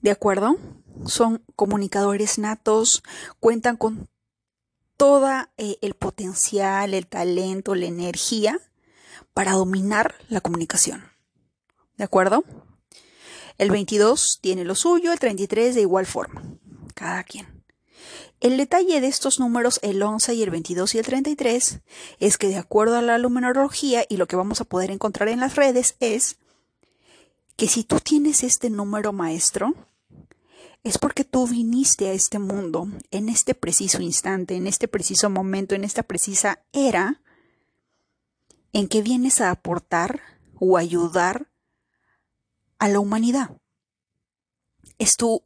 ¿De 0.00 0.10
acuerdo? 0.10 0.56
Son 1.04 1.42
comunicadores 1.56 2.38
natos, 2.38 3.02
cuentan 3.40 3.76
con 3.76 4.08
todo 5.00 5.30
eh, 5.56 5.78
el 5.80 5.94
potencial, 5.94 6.92
el 6.92 7.06
talento, 7.06 7.74
la 7.74 7.86
energía 7.86 8.60
para 9.32 9.52
dominar 9.52 10.14
la 10.28 10.42
comunicación. 10.42 11.10
¿De 11.96 12.04
acuerdo? 12.04 12.44
El 13.56 13.70
22 13.70 14.40
tiene 14.42 14.62
lo 14.62 14.74
suyo, 14.74 15.10
el 15.10 15.18
33 15.18 15.74
de 15.74 15.80
igual 15.80 16.04
forma. 16.04 16.42
Cada 16.94 17.24
quien. 17.24 17.64
El 18.40 18.58
detalle 18.58 19.00
de 19.00 19.06
estos 19.06 19.40
números, 19.40 19.80
el 19.82 20.02
11 20.02 20.34
y 20.34 20.42
el 20.42 20.50
22 20.50 20.94
y 20.94 20.98
el 20.98 21.06
33, 21.06 21.80
es 22.18 22.36
que 22.36 22.48
de 22.48 22.58
acuerdo 22.58 22.96
a 22.96 23.02
la 23.02 23.16
luminología 23.16 24.04
y 24.06 24.18
lo 24.18 24.26
que 24.26 24.36
vamos 24.36 24.60
a 24.60 24.64
poder 24.64 24.90
encontrar 24.90 25.30
en 25.30 25.40
las 25.40 25.56
redes 25.56 25.96
es 26.00 26.36
que 27.56 27.68
si 27.68 27.84
tú 27.84 28.00
tienes 28.00 28.42
este 28.42 28.68
número 28.68 29.14
maestro, 29.14 29.72
es 30.82 30.98
porque 30.98 31.24
tú 31.24 31.46
viniste 31.46 32.08
a 32.08 32.12
este 32.12 32.38
mundo 32.38 32.88
en 33.10 33.28
este 33.28 33.54
preciso 33.54 34.00
instante, 34.00 34.56
en 34.56 34.66
este 34.66 34.88
preciso 34.88 35.28
momento, 35.28 35.74
en 35.74 35.84
esta 35.84 36.02
precisa 36.02 36.64
era 36.72 37.20
en 38.72 38.88
que 38.88 39.02
vienes 39.02 39.40
a 39.40 39.50
aportar 39.50 40.20
o 40.58 40.78
ayudar 40.78 41.50
a 42.78 42.88
la 42.88 43.00
humanidad. 43.00 43.56
Es 44.98 45.16
tu 45.16 45.44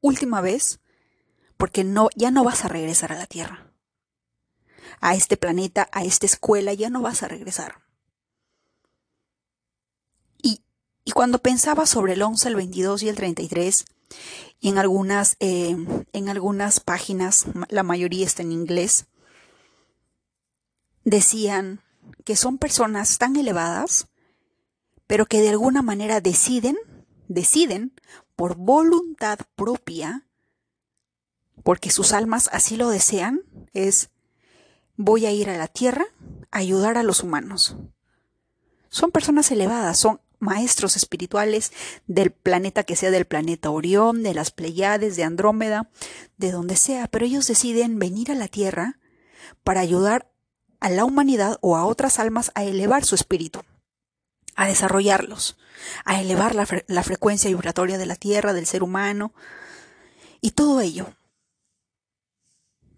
última 0.00 0.40
vez 0.40 0.80
porque 1.56 1.84
no 1.84 2.10
ya 2.14 2.30
no 2.30 2.44
vas 2.44 2.64
a 2.64 2.68
regresar 2.68 3.12
a 3.12 3.16
la 3.16 3.26
Tierra. 3.26 3.72
A 5.00 5.14
este 5.14 5.36
planeta, 5.36 5.88
a 5.92 6.04
esta 6.04 6.26
escuela 6.26 6.74
ya 6.74 6.90
no 6.90 7.00
vas 7.00 7.22
a 7.22 7.28
regresar. 7.28 7.82
Y, 10.42 10.62
y 11.04 11.12
cuando 11.12 11.38
pensaba 11.38 11.86
sobre 11.86 12.12
el 12.12 12.22
11, 12.22 12.48
el 12.48 12.56
22 12.56 13.02
y 13.02 13.08
el 13.08 13.16
33, 13.16 13.84
en 14.60 14.78
algunas, 14.78 15.36
eh, 15.40 15.76
en 16.12 16.28
algunas 16.28 16.80
páginas, 16.80 17.46
la 17.68 17.82
mayoría 17.82 18.26
está 18.26 18.42
en 18.42 18.52
inglés, 18.52 19.06
decían 21.04 21.80
que 22.24 22.36
son 22.36 22.58
personas 22.58 23.18
tan 23.18 23.36
elevadas, 23.36 24.08
pero 25.06 25.26
que 25.26 25.40
de 25.40 25.50
alguna 25.50 25.82
manera 25.82 26.20
deciden, 26.20 26.76
deciden 27.28 27.92
por 28.34 28.56
voluntad 28.56 29.38
propia, 29.54 30.26
porque 31.62 31.90
sus 31.90 32.12
almas 32.12 32.48
así 32.52 32.76
lo 32.76 32.88
desean, 32.88 33.42
es 33.72 34.10
voy 34.96 35.26
a 35.26 35.32
ir 35.32 35.50
a 35.50 35.56
la 35.56 35.68
tierra 35.68 36.06
a 36.50 36.58
ayudar 36.58 36.98
a 36.98 37.02
los 37.02 37.22
humanos. 37.22 37.76
Son 38.88 39.10
personas 39.10 39.50
elevadas, 39.50 39.98
son 39.98 40.20
maestros 40.38 40.96
espirituales 40.96 41.72
del 42.06 42.30
planeta 42.30 42.84
que 42.84 42.96
sea 42.96 43.10
del 43.10 43.24
planeta 43.24 43.70
Orión, 43.70 44.22
de 44.22 44.34
las 44.34 44.50
Pleiades, 44.50 45.16
de 45.16 45.24
Andrómeda, 45.24 45.90
de 46.36 46.50
donde 46.50 46.76
sea, 46.76 47.08
pero 47.08 47.26
ellos 47.26 47.46
deciden 47.46 47.98
venir 47.98 48.30
a 48.30 48.34
la 48.34 48.48
Tierra 48.48 48.98
para 49.64 49.80
ayudar 49.80 50.30
a 50.80 50.90
la 50.90 51.04
humanidad 51.04 51.58
o 51.60 51.76
a 51.76 51.84
otras 51.84 52.18
almas 52.18 52.52
a 52.54 52.64
elevar 52.64 53.04
su 53.04 53.14
espíritu, 53.14 53.62
a 54.54 54.66
desarrollarlos, 54.66 55.56
a 56.04 56.20
elevar 56.20 56.54
la, 56.54 56.66
la 56.86 57.02
frecuencia 57.02 57.48
vibratoria 57.48 57.98
de 57.98 58.06
la 58.06 58.16
Tierra, 58.16 58.52
del 58.52 58.66
ser 58.66 58.82
humano, 58.82 59.32
y 60.40 60.52
todo 60.52 60.80
ello. 60.80 61.08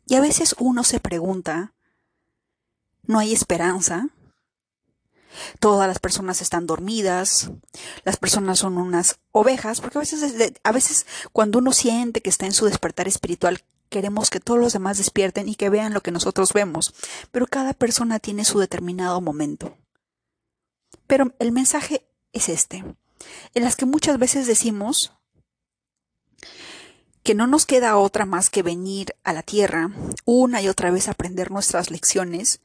Y 0.07 0.14
a 0.14 0.21
veces 0.21 0.57
uno 0.59 0.85
se 0.85 1.00
pregunta, 1.00 1.75
¿no 3.04 3.18
hay 3.18 3.33
esperanza? 3.33 4.09
Todas 5.61 5.88
las 5.88 5.99
personas 5.99 6.42
están 6.42 6.66
dormidas, 6.66 7.50
las 8.04 8.16
personas 8.16 8.59
son 8.59 8.78
unas 8.78 9.18
ovejas, 9.33 9.80
porque 9.80 9.99
a 9.99 10.00
veces, 10.00 10.52
a 10.62 10.73
veces 10.73 11.07
cuando 11.33 11.59
uno 11.59 11.73
siente 11.73 12.21
que 12.21 12.30
está 12.30 12.47
en 12.47 12.52
su 12.52 12.66
despertar 12.66 13.09
espiritual, 13.09 13.62
queremos 13.88 14.30
que 14.30 14.40
todos 14.40 14.61
los 14.61 14.73
demás 14.73 14.99
despierten 14.99 15.49
y 15.49 15.54
que 15.54 15.71
vean 15.71 15.95
lo 15.95 16.02
que 16.02 16.11
nosotros 16.11 16.52
vemos, 16.52 16.95
pero 17.33 17.47
cada 17.47 17.73
persona 17.73 18.18
tiene 18.18 18.45
su 18.45 18.59
determinado 18.59 19.21
momento. 19.21 19.76
Pero 21.07 21.33
el 21.38 21.52
mensaje 21.52 22.07
es 22.33 22.49
este, 22.49 22.85
en 23.54 23.64
las 23.64 23.76
que 23.76 23.87
muchas 23.87 24.18
veces 24.18 24.47
decimos 24.47 25.12
que 27.23 27.35
no 27.35 27.47
nos 27.47 27.66
queda 27.66 27.97
otra 27.97 28.25
más 28.25 28.49
que 28.49 28.62
venir 28.62 29.14
a 29.25 29.33
la 29.33 29.42
tierra 29.42 29.90
una 30.25 30.62
y 30.62 30.68
otra 30.68 30.90
vez 30.90 31.09
a 31.09 31.11
aprender 31.11 31.50
nuestras 31.50 31.90
lecciones, 31.90 32.61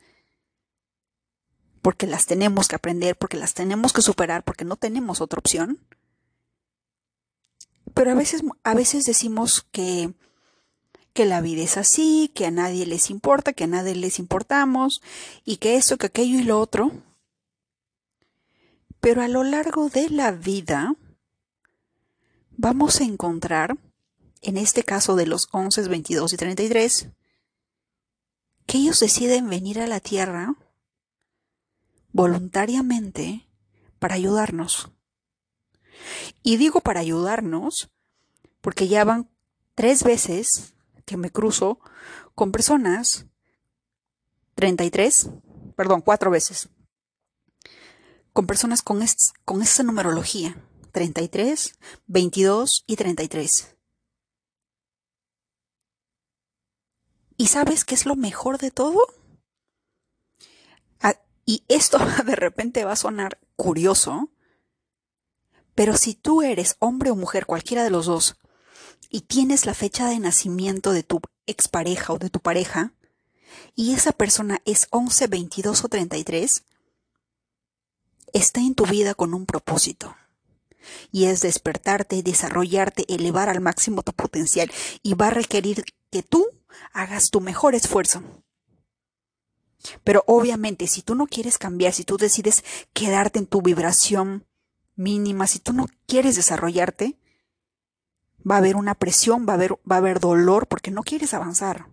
porque 1.84 2.08
las 2.08 2.26
tenemos 2.26 2.70
que 2.70 2.78
aprender, 2.78 3.18
porque 3.18 3.36
las 3.36 3.54
tenemos 3.54 3.92
que 3.92 4.02
superar, 4.02 4.44
porque 4.44 4.64
no 4.64 4.78
tenemos 4.78 5.20
otra 5.20 5.40
opción. 5.40 5.80
Pero 7.94 8.12
a 8.12 8.16
veces, 8.16 8.42
a 8.64 8.74
veces 8.74 9.04
decimos 9.04 9.68
que, 9.74 10.14
que 11.12 11.26
la 11.26 11.42
vida 11.42 11.62
es 11.62 11.76
así, 11.76 12.32
que 12.34 12.46
a 12.46 12.52
nadie 12.52 12.86
les 12.86 13.10
importa, 13.10 13.52
que 13.52 13.66
a 13.66 13.68
nadie 13.68 13.96
les 13.96 14.18
importamos, 14.18 15.02
y 15.44 15.58
que 15.58 15.76
eso, 15.76 15.98
que 15.98 16.06
aquello 16.06 16.40
y 16.40 16.44
lo 16.44 16.58
otro. 16.58 16.94
Pero 19.02 19.22
a 19.22 19.28
lo 19.28 19.44
largo 19.44 19.90
de 19.90 20.10
la 20.10 20.32
vida 20.32 20.96
vamos 22.52 23.02
a 23.02 23.04
encontrar, 23.04 23.78
en 24.42 24.56
este 24.56 24.84
caso 24.84 25.18
de 25.18 25.26
los 25.26 25.50
11, 25.52 25.90
22 25.90 26.32
y 26.32 26.38
33, 26.38 27.10
que 28.68 28.78
ellos 28.78 29.02
deciden 29.02 29.50
venir 29.50 29.82
a 29.82 29.88
la 29.88 30.00
Tierra 30.00 30.56
voluntariamente 32.14 33.50
para 34.00 34.16
ayudarnos. 34.16 34.92
Y 36.42 36.58
digo 36.58 36.80
para 36.82 37.02
ayudarnos 37.02 37.92
porque 38.62 38.88
ya 38.88 39.04
van 39.04 39.30
tres 39.76 40.04
veces 40.04 40.74
que 41.06 41.18
me 41.18 41.32
cruzo 41.32 41.80
con 42.36 42.52
personas, 42.52 43.26
33, 44.56 45.30
perdón, 45.76 46.02
cuatro 46.02 46.32
veces, 46.32 46.70
con 48.32 48.48
personas 48.48 48.82
con, 48.82 49.04
con 49.44 49.62
esta 49.62 49.84
numerología, 49.84 50.56
33, 50.92 51.78
22 52.08 52.84
y 52.88 52.96
33. 52.96 53.76
¿Y 57.38 57.48
sabes 57.48 57.84
qué 57.84 57.96
es 57.96 58.06
lo 58.06 58.16
mejor 58.16 58.60
de 58.60 58.72
todo? 58.72 59.23
Y 61.46 61.64
esto 61.68 62.00
de 62.26 62.36
repente 62.36 62.86
va 62.86 62.94
a 62.94 62.98
sonar 62.98 63.40
curioso, 63.56 64.30
pero 65.76 65.98
si 65.98 66.14
tú 66.14 66.42
eres 66.42 66.76
hombre 66.80 67.12
o 67.12 67.16
mujer, 67.16 67.46
cualquiera 67.46 67.84
de 67.84 67.90
los 67.90 68.06
dos, 68.06 68.38
y 69.10 69.22
tienes 69.22 69.66
la 69.66 69.74
fecha 69.74 70.08
de 70.08 70.20
nacimiento 70.20 70.92
de 70.92 71.04
tu 71.04 71.22
expareja 71.46 72.14
o 72.14 72.18
de 72.18 72.30
tu 72.30 72.40
pareja, 72.40 72.94
y 73.76 73.94
esa 73.94 74.12
persona 74.12 74.62
es 74.66 74.88
11, 74.92 75.28
22 75.28 75.84
o 75.84 75.88
33, 75.88 76.64
está 78.34 78.60
en 78.60 78.76
tu 78.76 78.86
vida 78.86 79.14
con 79.14 79.34
un 79.34 79.46
propósito. 79.46 80.16
Y 81.12 81.26
es 81.26 81.42
despertarte, 81.42 82.24
desarrollarte, 82.24 83.06
elevar 83.08 83.50
al 83.50 83.62
máximo 83.62 84.02
tu 84.02 84.12
potencial. 84.12 84.70
Y 85.02 85.14
va 85.14 85.28
a 85.28 85.32
requerir 85.32 85.86
que 86.12 86.24
tú 86.24 86.46
hagas 86.92 87.30
tu 87.30 87.40
mejor 87.40 87.74
esfuerzo. 87.74 88.22
Pero 90.04 90.24
obviamente, 90.28 90.88
si 90.88 91.02
tú 91.02 91.16
no 91.16 91.28
quieres 91.28 91.58
cambiar, 91.58 91.94
si 91.94 92.04
tú 92.04 92.18
decides 92.18 92.64
quedarte 92.94 93.40
en 93.40 93.48
tu 93.48 93.62
vibración 93.62 94.46
mínima, 94.96 95.48
si 95.48 95.60
tú 95.60 95.74
no 95.74 95.88
quieres 96.08 96.36
desarrollarte, 96.36 97.18
va 98.50 98.56
a 98.56 98.58
haber 98.60 98.76
una 98.76 98.96
presión, 98.96 99.46
va 99.48 99.54
a 99.54 99.56
haber, 99.56 99.74
va 99.90 99.96
a 99.96 100.00
haber 100.00 100.20
dolor 100.20 100.68
porque 100.68 100.92
no 100.92 101.04
quieres 101.04 101.34
avanzar. 101.34 101.88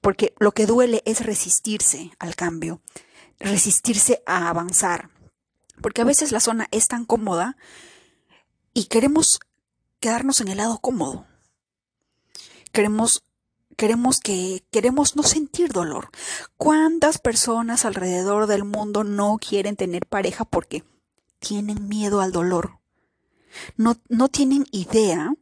Porque 0.00 0.34
lo 0.38 0.52
que 0.52 0.66
duele 0.66 1.02
es 1.04 1.24
resistirse 1.24 2.12
al 2.18 2.34
cambio, 2.34 2.80
resistirse 3.38 4.22
a 4.26 4.48
avanzar. 4.48 5.10
Porque 5.82 6.00
a 6.00 6.04
veces 6.04 6.32
la 6.32 6.40
zona 6.40 6.68
es 6.70 6.88
tan 6.88 7.04
cómoda 7.04 7.56
y 8.72 8.86
queremos 8.86 9.40
quedarnos 10.00 10.40
en 10.40 10.48
el 10.48 10.58
lado 10.58 10.78
cómodo. 10.78 11.26
Queremos 12.72 13.22
queremos 13.76 14.20
que 14.20 14.64
queremos 14.70 15.16
no 15.16 15.22
sentir 15.22 15.70
dolor. 15.70 16.10
¿Cuántas 16.56 17.18
personas 17.18 17.84
alrededor 17.84 18.46
del 18.46 18.64
mundo 18.64 19.04
no 19.04 19.38
quieren 19.38 19.76
tener 19.76 20.06
pareja 20.06 20.44
porque 20.44 20.84
tienen 21.38 21.88
miedo 21.88 22.20
al 22.20 22.32
dolor? 22.32 22.78
No, 23.76 23.96
no 24.08 24.28
tienen 24.28 24.66
idea 24.72 25.34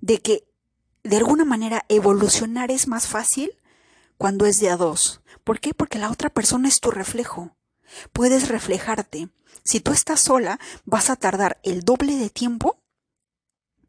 de 0.00 0.20
que 0.20 0.48
de 1.02 1.16
alguna 1.16 1.44
manera 1.44 1.84
evolucionar 1.88 2.70
es 2.70 2.86
más 2.86 3.06
fácil 3.06 3.52
cuando 4.16 4.46
es 4.46 4.60
de 4.60 4.70
a 4.70 4.76
dos. 4.76 5.22
¿Por 5.44 5.60
qué? 5.60 5.74
Porque 5.74 5.98
la 5.98 6.10
otra 6.10 6.30
persona 6.30 6.68
es 6.68 6.80
tu 6.80 6.90
reflejo. 6.90 7.56
Puedes 8.12 8.48
reflejarte. 8.48 9.28
Si 9.64 9.80
tú 9.80 9.92
estás 9.92 10.20
sola, 10.20 10.58
vas 10.84 11.10
a 11.10 11.16
tardar 11.16 11.58
el 11.62 11.82
doble 11.82 12.16
de 12.16 12.30
tiempo 12.30 12.82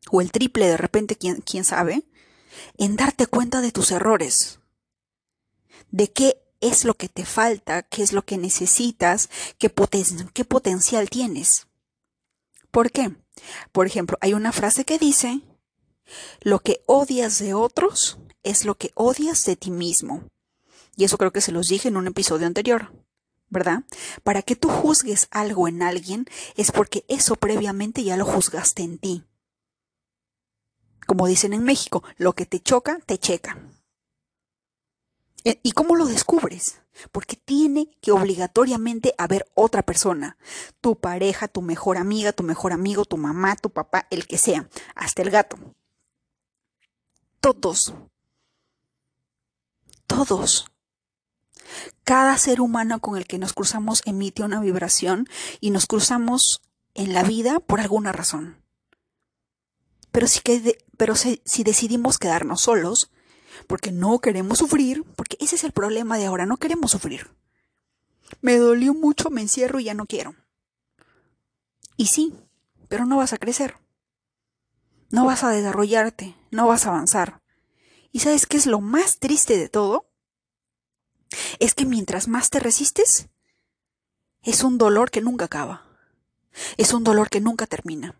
o 0.09 0.21
el 0.21 0.31
triple 0.31 0.67
de 0.67 0.77
repente, 0.77 1.17
quién, 1.17 1.41
quién 1.41 1.63
sabe, 1.63 2.05
en 2.77 2.95
darte 2.95 3.27
cuenta 3.27 3.61
de 3.61 3.71
tus 3.71 3.91
errores, 3.91 4.59
de 5.91 6.11
qué 6.11 6.41
es 6.61 6.83
lo 6.85 6.95
que 6.95 7.09
te 7.09 7.25
falta, 7.25 7.83
qué 7.83 8.03
es 8.03 8.13
lo 8.13 8.23
que 8.23 8.37
necesitas, 8.37 9.29
qué, 9.57 9.69
potencial 9.69 11.09
tienes. 11.09 11.67
¿Por 12.71 12.91
qué? 12.91 13.15
Por 13.71 13.87
ejemplo, 13.87 14.17
hay 14.21 14.33
una 14.33 14.51
frase 14.51 14.85
que 14.85 14.99
dice, 14.99 15.41
lo 16.41 16.59
que 16.59 16.83
odias 16.85 17.39
de 17.39 17.53
otros 17.53 18.19
es 18.43 18.65
lo 18.65 18.75
que 18.75 18.91
odias 18.95 19.45
de 19.45 19.55
ti 19.55 19.71
mismo. 19.71 20.23
Y 20.95 21.05
eso 21.05 21.17
creo 21.17 21.31
que 21.31 21.41
se 21.41 21.51
los 21.51 21.67
dije 21.67 21.87
en 21.87 21.97
un 21.97 22.07
episodio 22.07 22.45
anterior, 22.45 22.91
¿verdad? 23.47 23.83
Para 24.23 24.41
que 24.41 24.55
tú 24.55 24.69
juzgues 24.69 25.27
algo 25.31 25.67
en 25.67 25.81
alguien 25.81 26.25
es 26.57 26.71
porque 26.71 27.05
eso 27.07 27.35
previamente 27.35 28.03
ya 28.03 28.17
lo 28.17 28.25
juzgaste 28.25 28.83
en 28.83 28.97
ti. 28.97 29.23
Como 31.09 31.25
dicen 31.25 31.53
en 31.53 31.63
México, 31.63 32.03
lo 32.17 32.33
que 32.33 32.45
te 32.45 32.59
choca, 32.59 32.99
te 33.03 33.17
checa. 33.17 33.57
Eh, 35.43 35.59
¿Y 35.63 35.71
cómo 35.71 35.95
lo 35.95 36.05
descubres? 36.05 36.83
Porque 37.11 37.35
tiene 37.35 37.89
que 37.99 38.11
obligatoriamente 38.11 39.15
haber 39.17 39.49
otra 39.55 39.81
persona, 39.81 40.37
tu 40.81 40.99
pareja, 40.99 41.47
tu 41.47 41.63
mejor 41.63 41.97
amiga, 41.97 42.31
tu 42.31 42.43
mejor 42.43 42.73
amigo, 42.73 43.05
tu 43.05 43.17
mamá, 43.17 43.55
tu 43.55 43.71
papá, 43.71 44.05
el 44.11 44.27
que 44.27 44.37
sea, 44.37 44.69
hasta 44.93 45.23
el 45.23 45.31
gato. 45.31 45.57
Todos. 47.41 47.95
Todos. 50.05 50.67
Cada 52.03 52.37
ser 52.37 52.61
humano 52.61 52.99
con 52.99 53.17
el 53.17 53.25
que 53.25 53.39
nos 53.39 53.53
cruzamos 53.53 54.03
emite 54.05 54.43
una 54.43 54.59
vibración 54.59 55.27
y 55.59 55.71
nos 55.71 55.87
cruzamos 55.87 56.61
en 56.93 57.13
la 57.13 57.23
vida 57.23 57.59
por 57.59 57.79
alguna 57.79 58.11
razón. 58.11 58.61
Pero 60.11 60.27
si, 60.27 60.41
pero 60.99 61.15
si, 61.15 61.41
decidimos 61.63 62.17
quedarnos 62.17 62.59
solos, 62.59 63.09
porque 63.67 63.93
no 63.93 64.19
queremos 64.19 64.57
sufrir, 64.57 65.05
porque 65.15 65.37
ese 65.39 65.55
es 65.55 65.63
el 65.63 65.71
problema 65.71 66.17
de 66.17 66.25
ahora, 66.25 66.45
no 66.45 66.57
queremos 66.57 66.91
sufrir. 66.91 67.31
Me 68.41 68.57
dolió 68.57 68.93
mucho, 68.93 69.29
me 69.29 69.39
encierro 69.39 69.79
y 69.79 69.85
ya 69.85 69.93
no 69.93 70.07
quiero. 70.07 70.35
Y 71.95 72.07
sí, 72.07 72.35
pero 72.89 73.05
no 73.05 73.15
vas 73.15 73.31
a 73.31 73.37
crecer. 73.37 73.77
No 75.09 75.23
vas 75.23 75.45
a 75.45 75.51
desarrollarte, 75.51 76.35
no 76.51 76.67
vas 76.67 76.85
a 76.85 76.89
avanzar. 76.89 77.41
¿Y 78.11 78.19
sabes 78.19 78.45
qué 78.45 78.57
es 78.57 78.65
lo 78.65 78.81
más 78.81 79.19
triste 79.19 79.57
de 79.57 79.69
todo? 79.69 80.11
Es 81.59 81.75
que 81.75 81.85
mientras 81.85 82.27
más 82.27 82.49
te 82.49 82.59
resistes, 82.59 83.29
es 84.43 84.65
un 84.65 84.77
dolor 84.77 85.11
que 85.11 85.21
nunca 85.21 85.45
acaba. 85.45 85.85
Es 86.75 86.91
un 86.91 87.05
dolor 87.05 87.29
que 87.29 87.39
nunca 87.39 87.67
termina. 87.67 88.15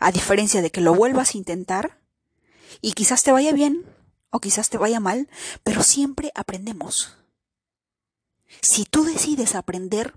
A 0.00 0.12
diferencia 0.12 0.60
de 0.60 0.70
que 0.70 0.82
lo 0.82 0.94
vuelvas 0.94 1.34
a 1.34 1.38
intentar 1.38 1.99
y 2.80 2.92
quizás 2.92 3.22
te 3.22 3.32
vaya 3.32 3.52
bien 3.52 3.84
o 4.30 4.40
quizás 4.40 4.70
te 4.70 4.78
vaya 4.78 5.00
mal, 5.00 5.28
pero 5.64 5.82
siempre 5.82 6.32
aprendemos. 6.34 7.16
Si 8.62 8.84
tú 8.84 9.04
decides 9.04 9.54
aprender, 9.54 10.14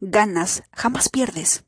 ganas, 0.00 0.62
jamás 0.72 1.08
pierdes. 1.08 1.64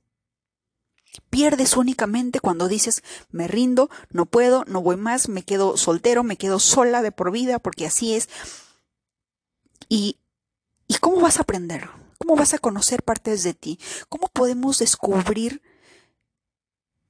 Pierdes 1.31 1.77
únicamente 1.77 2.41
cuando 2.41 2.69
dices, 2.69 3.03
me 3.31 3.49
rindo, 3.49 3.89
no 4.11 4.27
puedo, 4.27 4.65
no 4.67 4.83
voy 4.83 4.97
más, 4.97 5.29
me 5.29 5.43
quedo 5.43 5.77
soltero, 5.77 6.23
me 6.23 6.37
quedo 6.37 6.59
sola 6.59 7.03
de 7.03 7.13
por 7.13 7.31
vida, 7.31 7.59
porque 7.59 7.87
así 7.87 8.15
es. 8.15 8.29
¿Y, 9.89 10.19
¿y 10.87 10.95
cómo 10.97 11.21
vas 11.21 11.39
a 11.39 11.43
aprender? 11.43 11.89
¿Cómo 12.19 12.37
vas 12.37 12.55
a 12.55 12.59
conocer 12.59 13.03
partes 13.03 13.43
de 13.43 13.55
ti? 13.55 13.79
¿Cómo 14.09 14.29
podemos 14.29 14.79
descubrir 14.79 15.63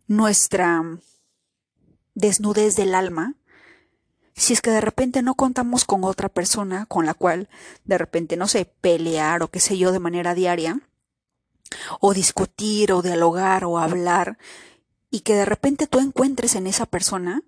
nuestra 0.07 0.83
desnudez 2.17 2.75
del 2.75 2.97
alma 2.97 3.37
si 4.37 4.53
es 4.53 4.61
que 4.61 4.71
de 4.71 4.81
repente 4.81 5.23
no 5.23 5.35
contamos 5.35 5.85
con 5.85 6.05
otra 6.05 6.29
persona 6.29 6.85
con 6.87 7.07
la 7.07 7.15
cual 7.15 7.49
de 7.85 7.97
repente, 7.97 8.37
no 8.37 8.49
sé, 8.49 8.67
pelear 8.67 9.43
o 9.43 9.49
qué 9.49 9.61
sé 9.61 9.79
yo 9.79 9.93
de 9.93 9.99
manera 9.99 10.35
diaria, 10.35 10.81
o 12.01 12.13
discutir 12.13 12.93
o 12.93 13.01
dialogar 13.01 13.65
o 13.65 13.79
hablar, 13.79 14.39
y 15.11 15.21
que 15.21 15.35
de 15.35 15.47
repente 15.47 15.87
tú 15.87 16.01
encuentres 16.01 16.55
en 16.55 16.67
esa 16.67 16.85
persona 16.85 17.43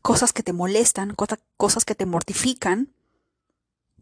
cosas 0.00 0.32
que 0.32 0.44
te 0.44 0.52
molestan, 0.52 1.16
cosas 1.56 1.84
que 1.84 1.96
te 1.96 2.06
mortifican, 2.06 2.94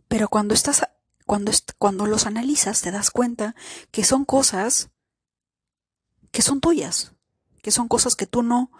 pero 0.08 0.28
cuando 0.28 0.52
estás 0.52 0.82
cuando, 1.24 1.50
cuando 1.78 2.06
los 2.06 2.26
analizas 2.26 2.82
te 2.82 2.90
das 2.90 3.10
cuenta 3.10 3.56
que 3.90 4.04
son 4.04 4.24
cosas 4.24 4.90
que 6.30 6.42
son 6.42 6.60
tuyas, 6.60 7.12
que 7.62 7.70
son 7.70 7.88
cosas 7.88 8.14
que 8.14 8.26
tú 8.26 8.42
no 8.42 8.70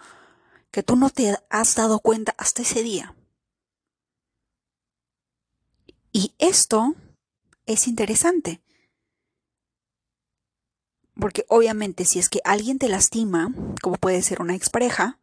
que 0.77 0.83
tú 0.83 0.95
no 0.95 1.09
te 1.09 1.35
has 1.49 1.73
dado 1.73 1.99
cuenta 2.01 2.35
hasta 2.37 2.61
ese 2.61 2.83
día. 2.83 3.15
Y 6.11 6.35
esto 6.37 6.93
es 7.65 7.87
interesante, 7.87 8.61
Porque 11.19 11.45
obviamente 11.49 12.05
si 12.05 12.19
es 12.19 12.29
que 12.29 12.41
alguien 12.43 12.77
te 12.77 12.89
lastima, 12.89 13.51
como 13.81 13.95
puede 13.95 14.21
ser 14.21 14.39
una 14.39 14.53
expareja, 14.53 15.17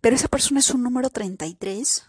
pero 0.00 0.16
esa 0.16 0.28
persona 0.28 0.60
es 0.60 0.70
un 0.70 0.82
número 0.82 1.10
33, 1.10 2.06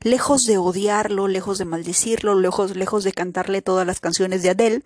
lejos 0.00 0.44
de 0.46 0.58
odiarlo, 0.58 1.28
lejos 1.28 1.58
de 1.58 1.66
maldecirlo, 1.66 2.34
lejos, 2.34 2.74
lejos 2.74 3.04
de 3.04 3.12
cantarle 3.12 3.62
todas 3.62 3.86
las 3.86 4.00
canciones 4.00 4.42
de 4.42 4.50
Adele, 4.50 4.82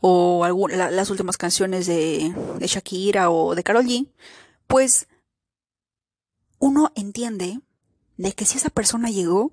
o 0.00 0.46
las 0.68 1.10
últimas 1.10 1.36
canciones 1.36 1.86
de, 1.86 2.34
Shakira 2.60 3.30
o 3.30 3.54
de 3.54 3.62
Karol 3.62 3.84
G, 3.84 4.08
pues 4.66 5.08
uno 6.58 6.92
entiende 6.94 7.60
de 8.16 8.32
que 8.32 8.44
si 8.44 8.58
esa 8.58 8.70
persona 8.70 9.10
llegó 9.10 9.52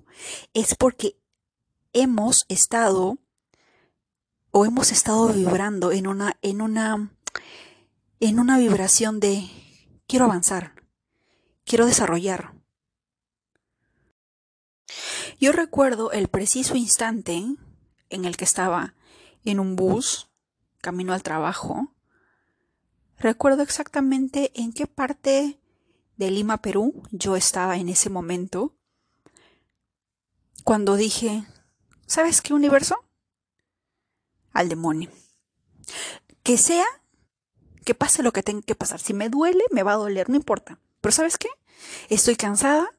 es 0.54 0.74
porque 0.74 1.16
hemos 1.92 2.44
estado 2.48 3.18
o 4.50 4.64
hemos 4.66 4.92
estado 4.92 5.28
vibrando 5.28 5.92
en 5.92 6.06
una 6.06 6.36
en 6.42 6.60
una 6.60 7.10
en 8.20 8.38
una 8.38 8.58
vibración 8.58 9.20
de 9.20 9.48
quiero 10.06 10.26
avanzar, 10.26 10.74
quiero 11.64 11.86
desarrollar. 11.86 12.52
Yo 15.40 15.52
recuerdo 15.52 16.10
el 16.10 16.28
preciso 16.28 16.74
instante 16.74 17.44
en 18.10 18.24
el 18.24 18.36
que 18.36 18.44
estaba 18.44 18.94
en 19.50 19.60
un 19.60 19.76
bus 19.76 20.28
camino 20.80 21.12
al 21.12 21.22
trabajo. 21.22 21.94
Recuerdo 23.18 23.62
exactamente 23.62 24.52
en 24.54 24.72
qué 24.72 24.86
parte 24.86 25.60
de 26.16 26.30
Lima, 26.30 26.58
Perú, 26.58 27.02
yo 27.10 27.36
estaba 27.36 27.76
en 27.76 27.88
ese 27.88 28.10
momento 28.10 28.74
cuando 30.64 30.96
dije, 30.96 31.46
¿sabes 32.06 32.42
qué 32.42 32.52
universo? 32.52 32.96
Al 34.52 34.68
demonio. 34.68 35.10
Que 36.42 36.58
sea, 36.58 36.84
que 37.84 37.94
pase 37.94 38.22
lo 38.22 38.32
que 38.32 38.42
tenga 38.42 38.62
que 38.62 38.74
pasar. 38.74 39.00
Si 39.00 39.14
me 39.14 39.30
duele, 39.30 39.64
me 39.70 39.82
va 39.82 39.92
a 39.92 39.96
doler, 39.96 40.28
no 40.28 40.36
importa. 40.36 40.78
Pero 41.00 41.12
¿sabes 41.12 41.38
qué? 41.38 41.48
Estoy 42.08 42.36
cansada 42.36 42.94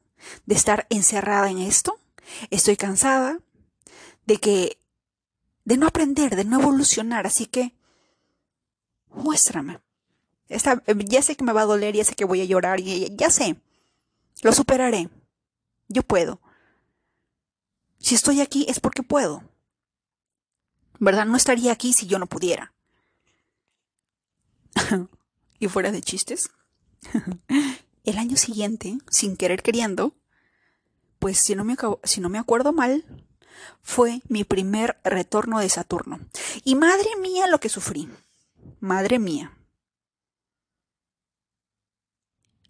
de 0.46 0.54
estar 0.54 0.86
encerrada 0.90 1.50
en 1.50 1.58
esto. 1.58 1.98
Estoy 2.50 2.76
cansada 2.76 3.38
de 4.26 4.38
que 4.38 4.79
de 5.70 5.76
no 5.76 5.86
aprender, 5.86 6.34
de 6.34 6.44
no 6.44 6.60
evolucionar, 6.60 7.28
así 7.28 7.46
que 7.46 7.76
muéstrame. 9.06 9.78
ya 10.48 11.22
sé 11.22 11.36
que 11.36 11.44
me 11.44 11.52
va 11.52 11.60
a 11.60 11.66
doler, 11.66 11.94
ya 11.94 12.04
sé 12.04 12.16
que 12.16 12.24
voy 12.24 12.40
a 12.40 12.44
llorar, 12.44 12.80
ya 12.80 13.30
sé. 13.30 13.54
Lo 14.42 14.52
superaré. 14.52 15.08
Yo 15.86 16.02
puedo. 16.02 16.40
Si 18.00 18.16
estoy 18.16 18.40
aquí 18.40 18.66
es 18.68 18.80
porque 18.80 19.04
puedo. 19.04 19.44
¿Verdad? 20.98 21.26
No 21.26 21.36
estaría 21.36 21.70
aquí 21.70 21.92
si 21.92 22.08
yo 22.08 22.18
no 22.18 22.26
pudiera. 22.26 22.74
y 25.60 25.68
fuera 25.68 25.92
de 25.92 26.02
chistes. 26.02 26.50
el 28.02 28.18
año 28.18 28.36
siguiente, 28.36 28.98
sin 29.08 29.36
querer 29.36 29.62
queriendo, 29.62 30.16
pues 31.20 31.38
si 31.38 31.54
no 31.54 31.62
me, 31.62 31.76
si 32.02 32.20
no 32.20 32.28
me 32.28 32.40
acuerdo 32.40 32.72
mal, 32.72 33.04
fue 33.82 34.20
mi 34.28 34.44
primer 34.44 35.00
retorno 35.04 35.58
de 35.58 35.68
Saturno. 35.68 36.20
Y 36.64 36.74
madre 36.74 37.08
mía 37.20 37.46
lo 37.46 37.60
que 37.60 37.68
sufrí. 37.68 38.08
Madre 38.80 39.18
mía. 39.18 39.56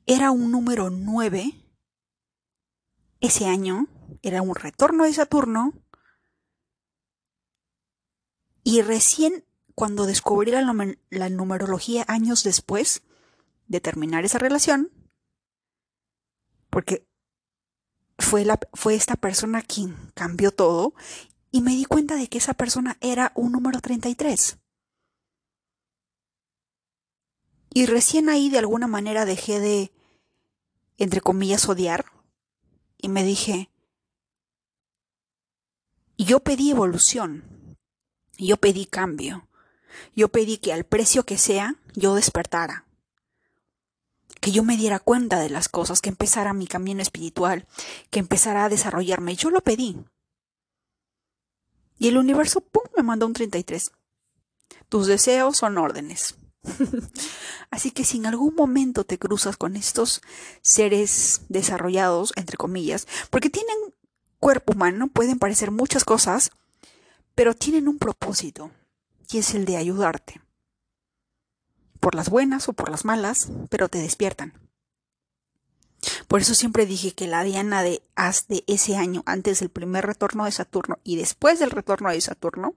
Era 0.07 0.31
un 0.31 0.51
número 0.51 0.90
9 0.90 1.55
ese 3.21 3.47
año, 3.47 3.87
era 4.23 4.43
un 4.43 4.55
retorno 4.55 5.05
de 5.05 5.12
Saturno. 5.12 5.73
Y 8.64 8.83
recién 8.83 9.45
cuando 9.75 10.07
descubrí 10.07 10.51
la, 10.51 10.97
la 11.11 11.29
numerología 11.29 12.05
años 12.09 12.45
después 12.45 13.03
de 13.66 13.81
terminar 13.81 14.25
esa 14.25 14.38
relación, 14.38 14.90
porque 16.71 17.07
fue, 18.21 18.45
la, 18.45 18.59
fue 18.75 18.95
esta 18.95 19.17
persona 19.17 19.63
quien 19.63 19.97
cambió 20.15 20.53
todo 20.53 20.95
y 21.51 21.63
me 21.63 21.73
di 21.73 21.85
cuenta 21.85 22.17
de 22.17 22.29
que 22.29 22.39
esa 22.39 22.55
persona 22.55 22.97
era 23.01 23.33
un 23.35 23.53
número 23.53 23.81
33. 23.81 24.59
Y 27.73 27.87
recién 27.87 28.29
ahí 28.29 28.51
de 28.51 28.59
alguna 28.59 28.87
manera 28.87 29.25
dejé 29.25 29.61
de, 29.61 29.93
entre 30.99 31.21
comillas, 31.21 31.69
odiar 31.69 32.07
y 32.99 33.09
me 33.09 33.25
dije, 33.25 33.71
yo 36.19 36.41
pedí 36.41 36.71
evolución, 36.71 37.77
yo 38.37 38.57
pedí 38.57 38.87
cambio, 38.87 39.49
yo 40.15 40.29
pedí 40.29 40.59
que 40.59 40.73
al 40.73 40.85
precio 40.85 41.25
que 41.25 41.39
sea 41.39 41.77
yo 41.95 42.15
despertara 42.15 42.87
yo 44.53 44.65
me 44.65 44.77
diera 44.77 44.99
cuenta 44.99 45.41
de 45.41 45.51
las 45.51 45.69
cosas, 45.69 46.01
que 46.01 46.09
empezara 46.09 46.53
mi 46.53 46.67
camino 46.67 47.03
espiritual, 47.03 47.67
que 48.11 48.21
empezara 48.21 48.65
a 48.65 48.69
desarrollarme. 48.69 49.37
Yo 49.37 49.51
lo 49.51 49.61
pedí. 49.61 49.99
Y 51.99 52.09
el 52.09 52.17
universo, 52.17 52.61
¡pum!, 52.61 52.85
me 52.97 53.03
mandó 53.03 53.27
un 53.27 53.33
33. 53.33 53.93
Tus 54.89 55.07
deseos 55.07 55.59
son 55.59 55.79
órdenes. 55.79 56.37
Así 57.71 57.91
que 57.91 58.05
si 58.05 58.19
en 58.19 58.27
algún 58.27 58.55
momento 58.55 59.05
te 59.05 59.19
cruzas 59.19 59.57
con 59.57 59.77
estos 59.77 60.21
seres 60.63 61.43
desarrollados, 61.49 62.33
entre 62.37 62.57
comillas, 62.57 63.07
porque 63.31 63.51
tienen 63.51 63.77
cuerpo 64.39 64.73
humano, 64.73 65.09
pueden 65.09 65.39
parecer 65.39 65.71
muchas 65.71 66.05
cosas, 66.05 66.51
pero 67.35 67.55
tienen 67.55 67.89
un 67.89 67.99
propósito, 67.99 68.71
y 69.31 69.39
es 69.39 69.55
el 69.55 69.65
de 69.65 69.77
ayudarte 69.77 70.41
por 72.01 72.15
las 72.15 72.31
buenas 72.31 72.69
o 72.69 72.73
por 72.73 72.91
las 72.91 73.05
malas, 73.05 73.51
pero 73.69 73.89
te 73.89 73.99
despiertan. 73.99 74.55
Por 76.29 76.41
eso 76.41 76.55
siempre 76.55 76.87
dije 76.87 77.13
que 77.13 77.27
la 77.27 77.45
Diana 77.45 77.83
de 77.83 78.03
As 78.15 78.49
de 78.49 78.65
ese 78.67 78.97
año, 78.97 79.23
antes 79.27 79.61
del 79.61 79.69
primer 79.69 80.07
retorno 80.07 80.47
de 80.47 80.53
Saturno 80.53 80.99
y 81.05 81.17
después 81.17 81.59
del 81.59 81.71
retorno 81.71 82.11
de 82.11 82.21
Saturno, 82.21 82.75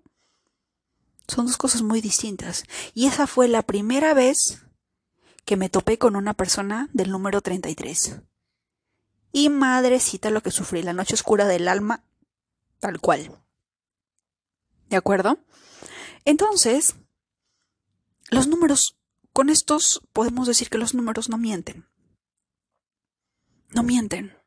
son 1.27 1.45
dos 1.45 1.57
cosas 1.57 1.81
muy 1.81 2.01
distintas. 2.01 2.65
Y 2.93 3.07
esa 3.07 3.27
fue 3.27 3.47
la 3.47 3.61
primera 3.61 4.13
vez 4.13 4.61
que 5.45 5.55
me 5.55 5.69
topé 5.69 5.97
con 5.97 6.15
una 6.15 6.33
persona 6.33 6.89
del 6.93 7.11
número 7.11 7.41
33. 7.41 8.19
Y 9.31 9.49
madrecita 9.49 10.29
lo 10.29 10.41
que 10.41 10.51
sufrí, 10.51 10.83
la 10.83 10.93
noche 10.93 11.15
oscura 11.15 11.45
del 11.45 11.67
alma, 11.67 12.03
tal 12.79 12.99
cual. 12.99 13.39
¿De 14.89 14.97
acuerdo? 14.97 15.39
Entonces, 16.25 16.95
los 18.29 18.47
números 18.47 18.97
con 19.33 19.49
estos 19.49 20.01
podemos 20.13 20.47
decir 20.47 20.69
que 20.69 20.77
los 20.77 20.93
números 20.93 21.27
no 21.27 21.37
mienten. 21.37 21.87
No 23.71 23.81
mienten. 23.81 24.37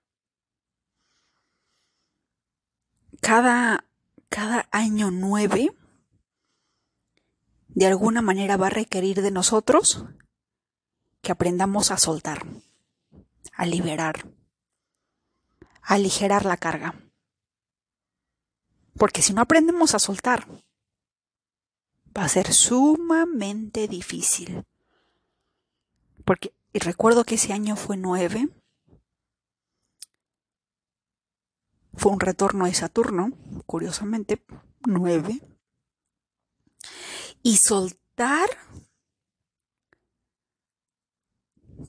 Cada, 3.20 3.84
cada 4.28 4.68
año 4.70 5.10
nueve 5.10 5.76
de 7.68 7.86
alguna 7.86 8.22
manera 8.22 8.56
va 8.56 8.68
a 8.68 8.70
requerir 8.70 9.20
de 9.20 9.32
nosotros 9.32 10.04
que 11.20 11.32
aprendamos 11.32 11.90
a 11.90 11.98
soltar, 11.98 12.46
a 13.52 13.66
liberar, 13.66 14.32
a 15.82 15.94
aligerar 15.94 16.44
la 16.44 16.56
carga. 16.56 16.94
Porque 18.96 19.20
si 19.20 19.34
no 19.34 19.42
aprendemos 19.42 19.94
a 19.94 19.98
soltar, 19.98 20.46
va 22.16 22.24
a 22.24 22.28
ser 22.28 22.54
sumamente 22.54 23.88
difícil 23.88 24.64
porque 26.26 26.52
recuerdo 26.74 27.24
que 27.24 27.36
ese 27.36 27.52
año 27.52 27.76
fue 27.76 27.96
nueve, 27.96 28.48
fue 31.94 32.12
un 32.12 32.20
retorno 32.20 32.66
de 32.66 32.74
Saturno, 32.74 33.30
curiosamente, 33.64 34.44
nueve, 34.84 35.40
y 37.42 37.56
soltar 37.56 38.48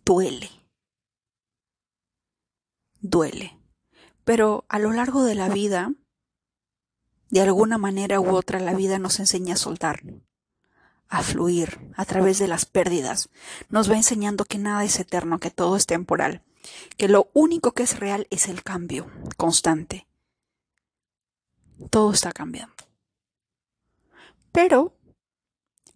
duele, 0.06 0.50
duele, 3.02 3.60
pero 4.24 4.66
a 4.70 4.78
lo 4.78 4.94
largo 4.94 5.24
de 5.24 5.34
la 5.34 5.50
vida, 5.50 5.92
de 7.32 7.42
alguna 7.42 7.80
manera 7.80 8.20
u 8.20 8.36
otra, 8.36 8.60
la 8.60 8.76
vida 8.76 9.00
nos 9.00 9.20
enseña 9.20 9.56
a 9.56 9.58
soltar 9.58 10.04
a 11.10 11.24
fluir 11.24 11.80
a 11.96 12.06
través 12.06 12.40
de 12.40 12.48
las 12.48 12.66
pérdidas. 12.66 13.30
Nos 13.70 13.90
va 13.90 13.96
enseñando 13.96 14.46
que 14.46 14.58
nada 14.58 14.84
es 14.84 15.00
eterno, 15.00 15.40
que 15.40 15.52
todo 15.52 15.76
es 15.76 15.86
temporal, 15.86 16.44
que 16.98 17.08
lo 17.08 17.30
único 17.34 17.72
que 17.72 17.84
es 17.84 18.00
real 18.00 18.28
es 18.30 18.48
el 18.48 18.64
cambio 18.64 19.10
constante. 19.38 20.08
Todo 21.90 22.12
está 22.12 22.32
cambiando. 22.32 22.76
Pero, 24.52 24.94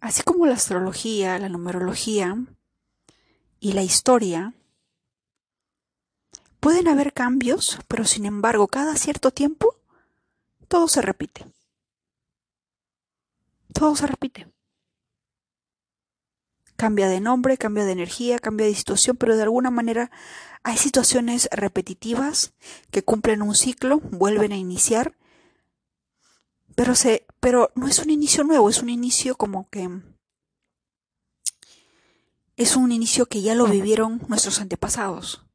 así 0.00 0.22
como 0.22 0.46
la 0.46 0.54
astrología, 0.54 1.38
la 1.38 1.48
numerología 1.48 2.36
y 3.60 3.72
la 3.72 3.82
historia, 3.82 4.54
pueden 6.60 6.86
haber 6.88 7.12
cambios, 7.12 7.78
pero 7.88 8.04
sin 8.04 8.24
embargo, 8.24 8.68
cada 8.68 8.94
cierto 8.96 9.32
tiempo, 9.32 9.76
todo 10.68 10.86
se 10.86 11.02
repite 11.02 11.46
todo 13.72 13.96
se 13.96 14.06
repite. 14.06 14.46
Cambia 16.82 17.08
de 17.08 17.20
nombre, 17.20 17.58
cambia 17.58 17.84
de 17.84 17.92
energía, 17.92 18.40
cambia 18.40 18.66
de 18.66 18.74
situación, 18.74 19.16
pero 19.16 19.36
de 19.36 19.44
alguna 19.44 19.70
manera 19.70 20.10
hay 20.64 20.76
situaciones 20.76 21.48
repetitivas 21.52 22.54
que 22.90 23.04
cumplen 23.04 23.40
un 23.42 23.54
ciclo, 23.54 24.00
vuelven 24.00 24.50
a 24.50 24.56
iniciar, 24.56 25.16
pero, 26.74 26.96
se, 26.96 27.24
pero 27.38 27.70
no 27.76 27.86
es 27.86 28.00
un 28.00 28.10
inicio 28.10 28.42
nuevo, 28.42 28.68
es 28.68 28.82
un 28.82 28.88
inicio 28.88 29.36
como 29.36 29.70
que 29.70 29.88
es 32.56 32.74
un 32.74 32.90
inicio 32.90 33.26
que 33.26 33.42
ya 33.42 33.54
lo 33.54 33.68
vivieron 33.68 34.20
nuestros 34.26 34.60
antepasados. 34.60 35.46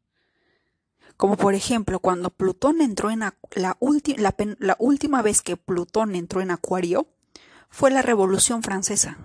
Como 1.18 1.36
por 1.36 1.56
ejemplo, 1.56 2.00
cuando 2.00 2.30
Plutón 2.30 2.80
entró 2.80 3.12
en 3.12 3.20
la, 3.20 3.38
la, 3.54 3.78
la 4.60 4.78
última 4.80 5.22
vez 5.22 5.42
que 5.42 5.58
Plutón 5.58 6.16
entró 6.16 6.40
en 6.40 6.52
Acuario, 6.52 7.06
fue 7.70 7.92
la 7.92 8.02
Revolución 8.02 8.64
Francesa. 8.64 9.18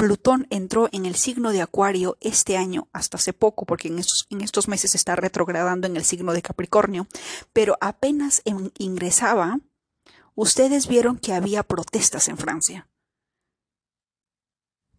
Plutón 0.00 0.46
entró 0.48 0.88
en 0.92 1.04
el 1.04 1.14
signo 1.14 1.52
de 1.52 1.60
Acuario 1.60 2.16
este 2.22 2.56
año, 2.56 2.88
hasta 2.94 3.18
hace 3.18 3.34
poco, 3.34 3.66
porque 3.66 3.88
en 3.88 3.98
estos, 3.98 4.66
meses 4.66 4.94
está 4.94 5.14
retrogradando 5.14 5.86
en 5.86 5.94
el 5.94 6.04
signo 6.04 6.32
de 6.32 6.40
Capricornio, 6.40 7.06
pero 7.52 7.76
apenas 7.82 8.40
ingresaba, 8.78 9.60
ustedes 10.34 10.86
vieron 10.86 11.18
que 11.18 11.34
había 11.34 11.62
protestas 11.64 12.28
en 12.28 12.38
Francia. 12.38 12.88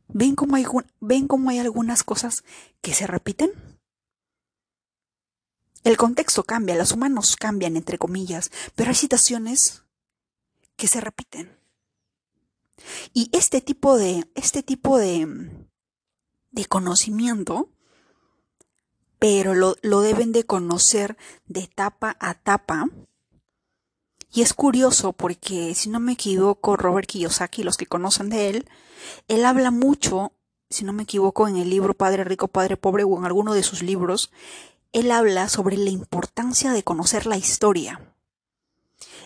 ¿Ven 0.07 0.35
cómo 0.35 0.55
hay, 0.55 0.67
ven 0.99 1.27
hay 1.49 1.57
algunas 1.57 2.03
cosas 2.03 2.43
que 2.79 2.93
se 2.93 3.07
repiten? 3.07 3.51
El 5.83 5.97
contexto 5.97 6.43
cambia, 6.43 6.75
los 6.75 6.91
humanos 6.91 7.37
cambian, 7.37 7.75
entre 7.75 7.97
comillas, 7.97 8.51
pero 8.75 8.89
hay 8.89 8.95
situaciones 8.95 9.83
que 10.75 10.87
se 10.87 11.01
repiten. 11.01 11.60
Y 13.13 13.29
este 13.33 13.61
tipo 13.61 13.97
de, 13.97 14.29
este 14.35 14.63
tipo 14.63 14.97
de, 14.97 15.27
de 16.51 16.65
conocimiento, 16.65 17.69
pero 19.19 19.53
lo, 19.53 19.75
lo 19.81 20.01
deben 20.01 20.31
de 20.31 20.45
conocer 20.45 21.17
de 21.45 21.61
etapa 21.61 22.17
a 22.19 22.31
etapa. 22.31 22.89
Y 24.33 24.41
es 24.41 24.53
curioso 24.53 25.13
porque, 25.13 25.75
si 25.75 25.89
no 25.89 25.99
me 25.99 26.13
equivoco, 26.13 26.77
Robert 26.77 27.07
Kiyosaki, 27.07 27.63
los 27.63 27.77
que 27.77 27.85
conocen 27.85 28.29
de 28.29 28.49
él, 28.49 28.69
él 29.27 29.45
habla 29.45 29.71
mucho, 29.71 30.31
si 30.69 30.85
no 30.85 30.93
me 30.93 31.03
equivoco, 31.03 31.47
en 31.47 31.57
el 31.57 31.69
libro 31.69 31.93
Padre 31.93 32.23
Rico, 32.23 32.47
Padre 32.47 32.77
Pobre 32.77 33.03
o 33.03 33.17
en 33.17 33.25
alguno 33.25 33.53
de 33.53 33.63
sus 33.63 33.83
libros, 33.83 34.31
él 34.93 35.11
habla 35.11 35.49
sobre 35.49 35.77
la 35.77 35.89
importancia 35.89 36.71
de 36.71 36.83
conocer 36.83 37.25
la 37.25 37.37
historia. 37.37 38.10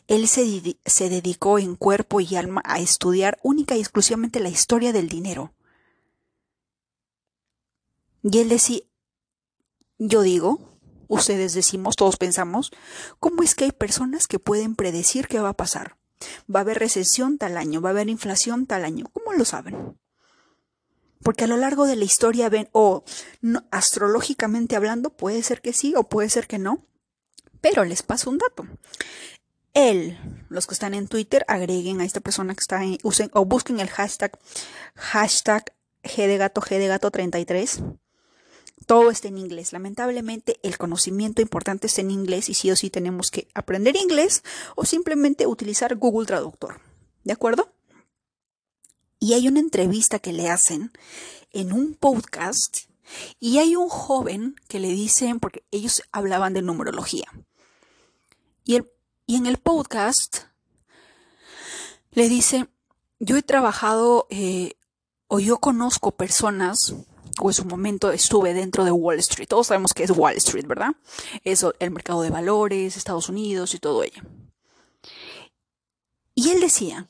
Él 0.08 0.28
se, 0.28 1.10
dedicó 1.10 1.58
en 1.58 1.76
cuerpo 1.76 2.22
y 2.22 2.36
alma 2.36 2.62
a 2.64 2.80
estudiar 2.80 3.40
única 3.42 3.76
y 3.76 3.80
exclusivamente 3.80 4.40
la 4.40 4.50
historia 4.50 4.94
del 4.94 5.10
dinero. 5.10 5.54
Y 8.22 8.40
él 8.40 8.50
decía, 8.50 8.82
yo 9.98 10.22
digo, 10.22 10.80
ustedes 11.08 11.54
decimos, 11.54 11.96
todos 11.96 12.18
pensamos, 12.18 12.72
¿cómo 13.20 13.44
es 13.44 13.56
que 13.56 13.66
hay 13.66 13.72
personas 13.72 14.28
que 14.28 14.40
pueden 14.40 14.76
predecir 14.76 15.28
qué 15.28 15.40
va 15.40 15.50
a 15.50 15.58
pasar? 15.58 15.98
Va 16.54 16.60
a 16.60 16.64
haber 16.64 16.80
recesión 16.80 17.38
tal 17.38 17.58
año, 17.58 17.82
va 17.82 17.90
a 17.90 17.92
haber 17.92 18.10
inflación 18.10 18.68
tal 18.68 18.86
año. 18.86 19.06
¿Cómo 19.12 19.34
lo 19.34 19.46
saben? 19.46 19.98
Porque 21.24 21.46
a 21.46 21.48
lo 21.48 21.58
largo 21.58 21.86
de 21.86 21.96
la 21.96 22.06
historia 22.06 22.50
ven, 22.50 22.70
o 22.72 23.04
astrológicamente 23.72 24.76
hablando, 24.76 25.10
puede 25.10 25.42
ser 25.42 25.62
que 25.62 25.74
sí 25.74 25.94
o 25.96 26.04
puede 26.04 26.30
ser 26.30 26.48
que 26.48 26.60
no, 26.60 26.86
pero 27.62 27.84
les 27.84 28.04
paso 28.04 28.30
un 28.30 28.38
dato. 28.38 28.68
Él, 29.76 30.18
los 30.50 30.66
que 30.66 30.74
están 30.74 30.94
en 30.96 31.08
Twitter, 31.08 31.46
agreguen 31.48 32.02
a 32.02 32.06
esta 32.06 32.22
persona 32.22 32.56
que 32.56 32.62
está 32.62 32.84
en, 32.84 32.98
usen 33.04 33.30
o 33.34 33.46
busquen 33.46 33.80
el 33.80 33.90
hashtag, 33.90 34.40
hashtag 34.96 35.76
G 36.04 36.28
de 36.28 36.38
gato, 36.38 36.62
G 36.62 36.80
de 36.80 36.88
gato 36.88 37.12
33. 37.12 37.82
Todo 38.88 39.12
está 39.12 39.28
en 39.28 39.38
inglés. 39.38 39.74
Lamentablemente 39.74 40.60
el 40.64 40.78
conocimiento 40.78 41.42
importante 41.42 41.88
está 41.88 42.02
en 42.02 42.12
inglés 42.12 42.50
y 42.50 42.54
sí 42.54 42.72
o 42.72 42.76
sí 42.76 42.90
tenemos 42.90 43.32
que 43.32 43.50
aprender 43.54 43.96
inglés 43.98 44.44
o 44.76 44.86
simplemente 44.86 45.46
utilizar 45.46 45.96
Google 45.96 46.26
Traductor. 46.26 46.80
¿De 47.26 47.34
acuerdo? 47.34 47.74
Y 49.20 49.34
hay 49.34 49.48
una 49.48 49.60
entrevista 49.60 50.20
que 50.20 50.32
le 50.32 50.50
hacen 50.50 50.92
en 51.52 51.74
un 51.74 51.96
podcast 51.96 52.90
y 53.40 53.58
hay 53.58 53.76
un 53.76 53.90
joven 53.90 54.56
que 54.68 54.80
le 54.80 54.90
dicen, 54.90 55.40
porque 55.40 55.64
ellos 55.72 56.02
hablaban 56.12 56.54
de 56.54 56.62
numerología. 56.62 57.26
Y, 58.64 58.76
el, 58.76 58.92
y 59.26 59.36
en 59.38 59.46
el 59.46 59.58
podcast 59.58 60.44
le 62.12 62.30
dice, 62.30 62.68
yo 63.20 63.38
he 63.38 63.42
trabajado 63.42 64.28
eh, 64.30 64.74
o 65.28 65.40
yo 65.40 65.58
conozco 65.58 66.12
personas 66.12 66.96
o 67.40 67.50
en 67.50 67.54
su 67.54 67.66
momento 67.66 68.12
estuve 68.12 68.54
dentro 68.54 68.86
de 68.86 68.92
Wall 68.92 69.20
Street. 69.20 69.48
Todos 69.48 69.68
sabemos 69.68 69.94
que 69.94 70.04
es 70.04 70.12
Wall 70.12 70.38
Street, 70.38 70.66
¿verdad? 70.68 70.96
Eso, 71.44 71.74
el 71.80 71.92
mercado 71.92 72.22
de 72.22 72.30
valores, 72.30 72.96
Estados 72.96 73.28
Unidos 73.30 73.74
y 73.74 73.80
todo 73.80 74.04
ello. 74.04 74.22
Y 76.34 76.50
él 76.50 76.62
decía, 76.62 77.10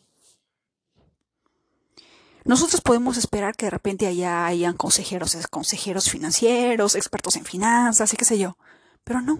nosotros 2.43 2.81
podemos 2.81 3.17
esperar 3.17 3.55
que 3.55 3.65
de 3.65 3.71
repente 3.71 4.07
allá 4.07 4.45
hayan 4.45 4.77
consejeros, 4.77 5.35
consejeros 5.47 6.09
financieros, 6.09 6.95
expertos 6.95 7.35
en 7.35 7.45
finanzas 7.45 8.13
y 8.13 8.17
qué 8.17 8.25
sé 8.25 8.37
yo, 8.37 8.57
pero 9.03 9.21
no. 9.21 9.39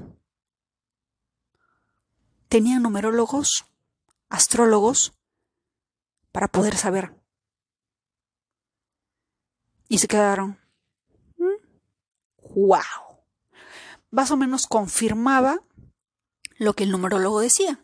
Tenían 2.56 2.84
numerólogos, 2.84 3.66
astrólogos, 4.30 5.12
para 6.32 6.48
poder 6.48 6.78
saber. 6.78 7.14
Y 9.90 9.98
se 9.98 10.08
quedaron, 10.08 10.58
wow. 12.56 12.80
Más 14.10 14.32
o 14.32 14.38
menos 14.38 14.68
confirmaba 14.68 15.64
lo 16.56 16.72
que 16.76 16.86
el 16.86 16.92
numerólogo 16.92 17.42
decía. 17.42 17.84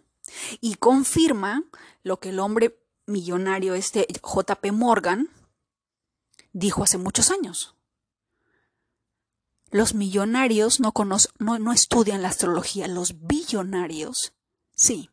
Y 0.61 0.75
confirma 0.75 1.65
lo 2.03 2.21
que 2.21 2.29
el 2.29 2.39
hombre 2.39 2.81
millonario, 3.05 3.75
este 3.75 4.07
JP 4.23 4.71
Morgan, 4.71 5.27
dijo 6.53 6.85
hace 6.85 6.97
muchos 6.97 7.29
años. 7.29 7.75
Los 9.69 9.95
millonarios 9.95 10.79
no, 10.79 10.93
no, 11.39 11.59
no 11.59 11.73
estudian 11.73 12.21
la 12.21 12.29
astrología, 12.29 12.87
los 12.87 13.27
billonarios 13.27 14.33
sí. 14.81 15.11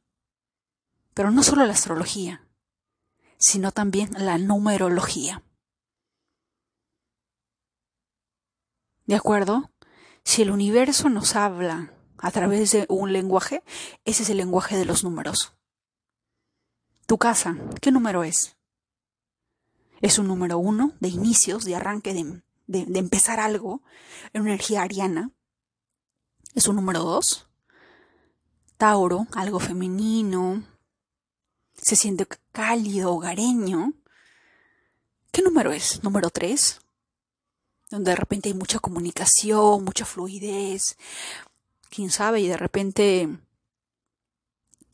Pero 1.13 1.31
no 1.31 1.43
solo 1.43 1.67
la 1.67 1.75
astrología, 1.75 2.47
sino 3.37 3.71
también 3.71 4.11
la 4.15 4.39
numerología. 4.39 5.43
¿De 9.05 9.15
acuerdo? 9.15 9.71
Si 10.25 10.43
el 10.43 10.51
universo 10.51 11.09
nos 11.11 11.37
habla 11.37 11.93
a 12.19 12.31
través 12.31 12.73
de 12.73 12.87
un 12.89 13.13
lenguaje, 13.13 13.63
ese 14.05 14.23
es 14.23 14.31
el 14.31 14.39
lenguaje 14.39 14.77
de 14.77 14.85
los 14.85 15.05
números. 15.05 15.55
Tu 17.07 17.19
casa, 17.19 17.57
¿qué 17.81 17.91
número 17.91 18.25
es? 18.25 18.57
Es 20.01 20.19
un 20.19 20.29
número 20.29 20.59
uno 20.59 20.93
de 21.01 21.09
inicios, 21.09 21.65
de 21.65 21.75
arranque, 21.75 22.15
de, 22.15 22.43
de, 22.87 22.99
empezar 22.99 23.41
algo, 23.41 23.83
en 24.33 24.47
energía 24.47 24.83
ariana. 24.83 25.33
Es 26.55 26.69
un 26.69 26.77
número 26.77 27.01
dos. 27.01 27.48
Tauro, 28.79 29.27
algo 29.33 29.61
femenino. 29.61 30.65
Se 31.75 31.97
siente 31.97 32.27
cálido, 32.53 33.13
hogareño. 33.13 33.93
¿Qué 35.31 35.43
número 35.43 35.73
es? 35.73 36.03
Número 36.03 36.31
tres 36.31 36.81
donde 37.91 38.11
de 38.11 38.17
repente 38.17 38.49
hay 38.49 38.55
mucha 38.55 38.79
comunicación, 38.79 39.85
mucha 39.85 40.05
fluidez, 40.05 40.97
quién 41.89 42.11
sabe, 42.11 42.41
y 42.41 42.49
de 42.49 42.57
repente 42.57 43.39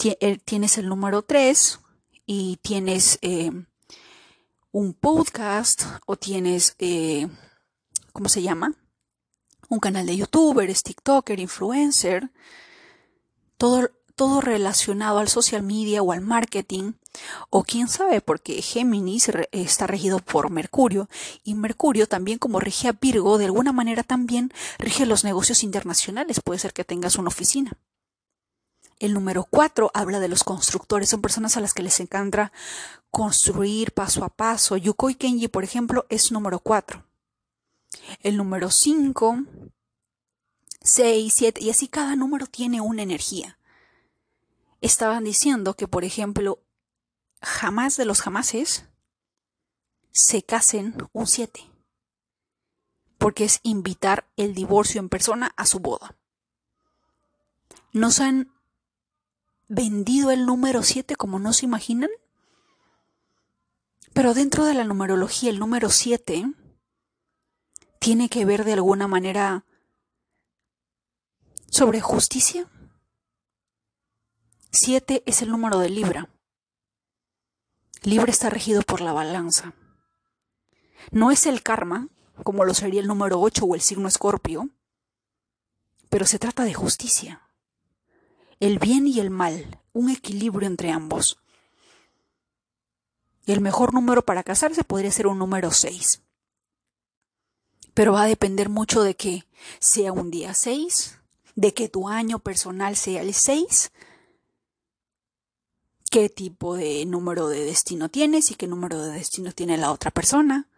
eh, 0.05 0.39
tienes 0.45 0.79
el 0.79 0.89
número 0.89 1.23
3 1.23 1.81
y 2.27 2.59
tienes 2.63 3.19
eh, 3.23 3.51
un 4.71 4.95
podcast 4.95 5.83
o 6.07 6.17
tienes, 6.17 6.77
eh, 6.79 7.29
¿cómo 8.13 8.29
se 8.29 8.43
llama? 8.43 8.75
Un 9.69 9.81
canal 9.81 10.07
de 10.07 10.17
youtuber, 10.17 10.69
es 10.71 10.83
TikToker, 10.83 11.41
influencer, 11.41 12.31
todo, 14.17 14.41
relacionado 14.41 15.19
al 15.19 15.29
social 15.29 15.63
media 15.63 16.03
o 16.03 16.13
al 16.13 16.21
marketing, 16.21 16.93
o 17.51 17.65
quién 17.65 17.89
sabe, 17.89 18.21
porque 18.21 18.63
Géminis 18.63 19.31
está 19.51 19.87
regido 19.87 20.19
por 20.19 20.51
Mercurio, 20.51 21.09
y 21.43 21.55
Mercurio 21.55 22.07
también 22.07 22.39
como 22.39 22.61
rige 22.61 22.89
a 22.89 22.93
Virgo, 22.93 23.39
de 23.39 23.47
alguna 23.47 23.73
manera 23.73 24.03
también 24.03 24.53
rige 24.79 25.07
los 25.07 25.25
negocios 25.25 25.63
internacionales, 25.63 26.41
puede 26.45 26.61
ser 26.61 26.73
que 26.73 26.85
tengas 26.85 27.17
una 27.17 27.29
oficina. 27.29 27.73
El 29.01 29.13
número 29.13 29.45
4 29.51 29.91
habla 29.93 30.21
de 30.21 30.29
los 30.29 30.45
constructores, 30.45 31.09
son 31.09 31.21
personas 31.21 31.57
a 31.57 31.61
las 31.61 31.75
que 31.75 31.83
les 31.83 31.99
encanta 31.99 32.53
construir 33.11 33.93
paso 33.93 34.25
a 34.25 34.29
paso. 34.29 34.77
Yukoi 34.77 35.17
Kenji, 35.17 35.49
por 35.49 35.65
ejemplo, 35.65 36.07
es 36.09 36.31
número 36.31 36.61
4. 36.61 37.03
El 38.21 38.37
número 38.37 38.71
5, 38.71 39.45
6, 40.85 41.35
7, 41.35 41.61
y 41.61 41.71
así 41.71 41.89
cada 41.89 42.15
número 42.15 42.47
tiene 42.47 42.81
una 42.81 43.03
energía 43.03 43.59
estaban 44.85 45.25
diciendo 45.25 45.75
que, 45.75 45.89
por 45.89 46.05
ejemplo, 46.05 46.63
jamás 47.41 47.97
de 47.97 48.05
los 48.05 48.21
jamases 48.21 48.85
se 50.13 50.43
casen 50.43 50.95
un 51.13 51.27
7, 51.27 51.71
porque 53.17 53.45
es 53.45 53.61
invitar 53.63 54.29
el 54.37 54.55
divorcio 54.55 55.01
en 55.01 55.09
persona 55.09 55.53
a 55.57 55.65
su 55.65 55.79
boda. 55.81 56.17
Nos 57.93 58.21
han 58.21 58.53
vendido 59.69 60.31
el 60.31 60.45
número 60.45 60.83
7 60.83 61.17
como 61.17 61.39
no 61.39 61.55
se 61.55 61.65
imaginan, 61.65 62.11
pero 64.13 64.35
dentro 64.35 64.67
de 64.67 64.75
la 64.75 64.85
numerología 64.85 65.49
el 65.49 65.59
número 65.59 65.89
7 65.89 66.53
tiene 68.01 68.29
que 68.29 68.45
ver 68.45 68.65
de 68.65 68.75
alguna 68.75 69.09
manera 69.09 69.65
sobre 71.75 72.01
justicia. 72.01 72.71
7 74.71 75.25
es 75.27 75.43
el 75.43 75.51
número 75.51 75.81
de 75.81 75.91
Libra. 75.91 76.31
Libra 78.05 78.31
está 78.31 78.49
regido 78.49 78.83
por 78.83 79.01
la 79.01 79.13
balanza. 79.13 79.75
No 81.11 81.33
es 81.33 81.47
el 81.47 81.65
karma, 81.65 82.11
como 82.45 82.65
lo 82.65 82.75
sería 82.75 83.01
el 83.01 83.09
número 83.09 83.41
8 83.41 83.65
o 83.65 83.75
el 83.75 83.81
signo 83.81 84.07
escorpio, 84.07 84.71
pero 86.11 86.27
se 86.27 86.39
trata 86.39 86.63
de 86.63 86.75
justicia. 86.75 87.43
El 88.61 88.79
bien 88.79 89.09
y 89.09 89.19
el 89.19 89.31
mal, 89.31 89.81
un 89.93 90.11
equilibrio 90.11 90.69
entre 90.69 90.93
ambos. 90.93 91.41
El 93.47 93.61
mejor 93.61 93.95
número 93.95 94.25
para 94.25 94.45
casarse 94.45 94.85
podría 94.85 95.11
ser 95.11 95.27
un 95.27 95.41
número 95.41 95.73
6 95.73 96.23
pero 97.95 98.15
va 98.15 98.23
a 98.23 98.27
depender 98.27 98.69
mucho 98.69 99.05
de 99.05 99.15
que 99.15 99.45
sea 99.79 100.11
un 100.11 100.29
día 100.29 100.53
6, 100.53 101.21
de 101.55 101.75
que 101.75 101.89
tu 101.89 102.09
año 102.09 102.39
personal 102.39 102.97
sea 102.97 103.23
el 103.23 103.35
6, 103.35 103.93
qué 106.11 106.29
tipo 106.29 106.77
de 106.77 107.05
número 107.07 107.49
de 107.49 107.65
destino 107.65 108.09
tienes 108.09 108.51
y 108.51 108.55
qué 108.55 108.67
número 108.67 109.01
de 109.03 109.13
destino 109.13 109.53
tiene 109.53 109.77
la 109.77 109.93
otra 109.93 110.11
persona. 110.11 110.69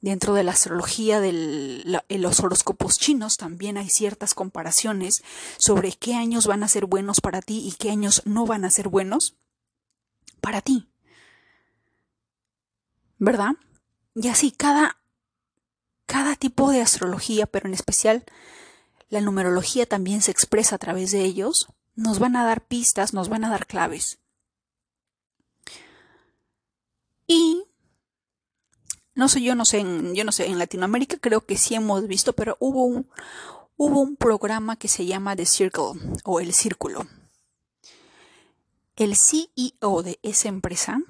Dentro 0.00 0.34
de 0.34 0.42
la 0.42 0.50
astrología 0.50 1.20
de 1.20 2.02
los 2.08 2.40
horóscopos 2.40 2.98
chinos 2.98 3.36
también 3.36 3.76
hay 3.76 3.88
ciertas 3.88 4.34
comparaciones 4.34 5.22
sobre 5.58 5.92
qué 5.92 6.16
años 6.16 6.48
van 6.48 6.64
a 6.64 6.68
ser 6.68 6.86
buenos 6.86 7.20
para 7.20 7.40
ti 7.40 7.64
y 7.64 7.72
qué 7.72 7.90
años 7.90 8.22
no 8.24 8.44
van 8.44 8.64
a 8.64 8.70
ser 8.70 8.88
buenos 8.88 9.36
para 10.40 10.60
ti. 10.60 10.88
¿Verdad? 13.18 13.52
Y 14.16 14.26
así 14.26 14.50
cada 14.50 14.98
cada 16.06 16.36
tipo 16.36 16.70
de 16.70 16.82
astrología, 16.82 17.46
pero 17.46 17.68
en 17.68 17.74
especial 17.74 18.24
la 19.12 19.20
numerología 19.20 19.84
también 19.84 20.22
se 20.22 20.30
expresa 20.30 20.76
a 20.76 20.78
través 20.78 21.10
de 21.10 21.22
ellos, 21.22 21.68
nos 21.94 22.18
van 22.18 22.34
a 22.34 22.46
dar 22.46 22.64
pistas, 22.64 23.12
nos 23.12 23.28
van 23.28 23.44
a 23.44 23.50
dar 23.50 23.66
claves. 23.66 24.20
Y 27.26 27.62
no 29.14 29.28
sé, 29.28 29.42
yo 29.42 29.54
no 29.54 29.66
sé, 29.66 29.80
en, 29.80 30.14
yo 30.14 30.24
no 30.24 30.32
sé, 30.32 30.46
en 30.46 30.58
Latinoamérica 30.58 31.18
creo 31.18 31.44
que 31.44 31.58
sí 31.58 31.74
hemos 31.74 32.06
visto, 32.06 32.32
pero 32.32 32.56
hubo 32.58 32.86
un, 32.86 33.06
hubo 33.76 34.00
un 34.00 34.16
programa 34.16 34.76
que 34.76 34.88
se 34.88 35.04
llama 35.04 35.36
The 35.36 35.44
Circle 35.44 35.92
o 36.24 36.40
El 36.40 36.54
Círculo. 36.54 37.06
El 38.96 39.14
CEO 39.14 40.02
de 40.02 40.20
esa 40.22 40.48
empresa, 40.48 41.02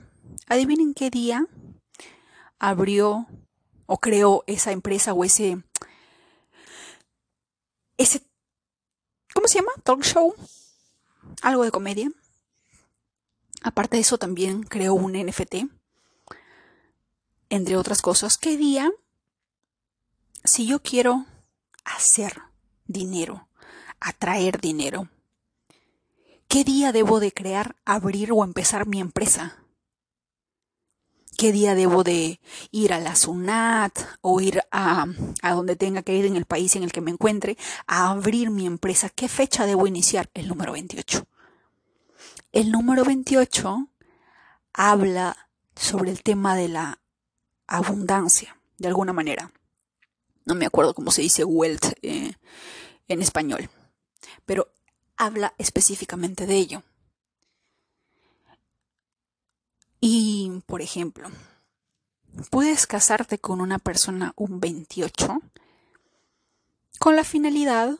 adivinen 0.48 0.94
qué 0.94 1.08
día 1.08 1.46
abrió 2.58 3.28
o 3.86 3.98
creó 3.98 4.42
esa 4.48 4.72
empresa 4.72 5.12
o 5.12 5.22
ese, 5.22 5.62
ese, 8.02 8.22
¿cómo 9.34 9.48
se 9.48 9.58
llama? 9.58 9.72
Talk 9.82 10.02
show, 10.02 10.34
algo 11.40 11.64
de 11.64 11.70
comedia. 11.70 12.10
Aparte 13.62 13.96
de 13.96 14.02
eso 14.02 14.18
también 14.18 14.64
creó 14.64 14.94
un 14.94 15.12
NFT, 15.12 15.66
entre 17.48 17.76
otras 17.76 18.02
cosas. 18.02 18.38
¿Qué 18.38 18.56
día? 18.56 18.90
Si 20.44 20.66
yo 20.66 20.82
quiero 20.82 21.26
hacer 21.84 22.42
dinero, 22.86 23.48
atraer 24.00 24.60
dinero, 24.60 25.08
¿qué 26.48 26.64
día 26.64 26.90
debo 26.92 27.20
de 27.20 27.32
crear, 27.32 27.76
abrir 27.84 28.32
o 28.32 28.42
empezar 28.42 28.86
mi 28.86 29.00
empresa? 29.00 29.61
Qué 31.42 31.50
día 31.50 31.74
debo 31.74 32.04
de 32.04 32.38
ir 32.70 32.92
a 32.92 33.00
la 33.00 33.16
SUNAT 33.16 33.98
o 34.20 34.40
ir 34.40 34.62
a, 34.70 35.06
a, 35.42 35.52
donde 35.54 35.74
tenga 35.74 36.04
que 36.04 36.14
ir 36.14 36.24
en 36.24 36.36
el 36.36 36.44
país 36.44 36.76
en 36.76 36.84
el 36.84 36.92
que 36.92 37.00
me 37.00 37.10
encuentre 37.10 37.58
a 37.88 38.10
abrir 38.10 38.50
mi 38.50 38.64
empresa. 38.64 39.10
¿Qué 39.10 39.26
fecha 39.26 39.66
debo 39.66 39.88
iniciar? 39.88 40.30
El 40.34 40.46
número 40.46 40.74
28. 40.74 41.26
El 42.52 42.70
número 42.70 43.04
28 43.04 43.88
habla 44.72 45.48
sobre 45.74 46.12
el 46.12 46.22
tema 46.22 46.54
de 46.54 46.68
la 46.68 47.00
abundancia, 47.66 48.56
de 48.78 48.86
alguna 48.86 49.12
manera. 49.12 49.50
No 50.44 50.54
me 50.54 50.66
acuerdo 50.66 50.94
cómo 50.94 51.10
se 51.10 51.22
dice 51.22 51.42
wealth 51.42 51.86
eh, 52.02 52.34
en 53.08 53.20
español, 53.20 53.68
pero 54.46 54.68
habla 55.16 55.54
específicamente 55.58 56.46
de 56.46 56.54
ello. 56.54 56.84
Y, 60.04 60.64
por 60.66 60.82
ejemplo, 60.82 61.30
puedes 62.50 62.88
casarte 62.88 63.38
con 63.38 63.60
una 63.60 63.78
persona 63.78 64.32
un 64.34 64.58
28 64.58 65.40
con 66.98 67.14
la 67.14 67.22
finalidad 67.22 67.96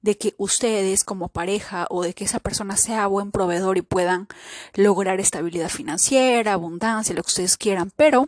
de 0.00 0.16
que 0.16 0.34
ustedes 0.38 1.04
como 1.04 1.28
pareja 1.28 1.86
o 1.90 2.02
de 2.02 2.14
que 2.14 2.24
esa 2.24 2.38
persona 2.38 2.78
sea 2.78 3.06
buen 3.06 3.32
proveedor 3.32 3.76
y 3.76 3.82
puedan 3.82 4.28
lograr 4.72 5.20
estabilidad 5.20 5.68
financiera, 5.68 6.54
abundancia, 6.54 7.14
lo 7.14 7.22
que 7.22 7.28
ustedes 7.28 7.58
quieran, 7.58 7.92
pero 7.94 8.26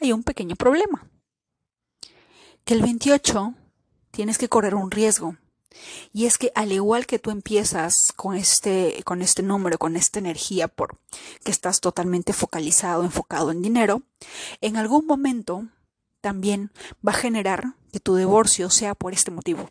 hay 0.00 0.12
un 0.14 0.22
pequeño 0.22 0.56
problema. 0.56 1.06
Que 2.64 2.72
el 2.72 2.80
28 2.80 3.52
tienes 4.12 4.38
que 4.38 4.48
correr 4.48 4.74
un 4.74 4.90
riesgo 4.90 5.36
y 6.12 6.26
es 6.26 6.38
que 6.38 6.50
al 6.54 6.72
igual 6.72 7.06
que 7.06 7.18
tú 7.18 7.30
empiezas 7.30 8.12
con 8.16 8.36
este, 8.36 9.02
con 9.04 9.22
este 9.22 9.42
número, 9.42 9.78
con 9.78 9.96
esta 9.96 10.18
energía, 10.18 10.68
por 10.68 10.98
que 11.44 11.50
estás 11.50 11.80
totalmente 11.80 12.32
focalizado, 12.32 13.04
enfocado 13.04 13.50
en 13.50 13.62
dinero, 13.62 14.02
en 14.60 14.76
algún 14.76 15.06
momento 15.06 15.66
también 16.20 16.72
va 17.06 17.12
a 17.12 17.16
generar 17.16 17.74
que 17.92 18.00
tu 18.00 18.16
divorcio 18.16 18.70
sea 18.70 18.94
por 18.94 19.12
este 19.12 19.30
motivo. 19.30 19.70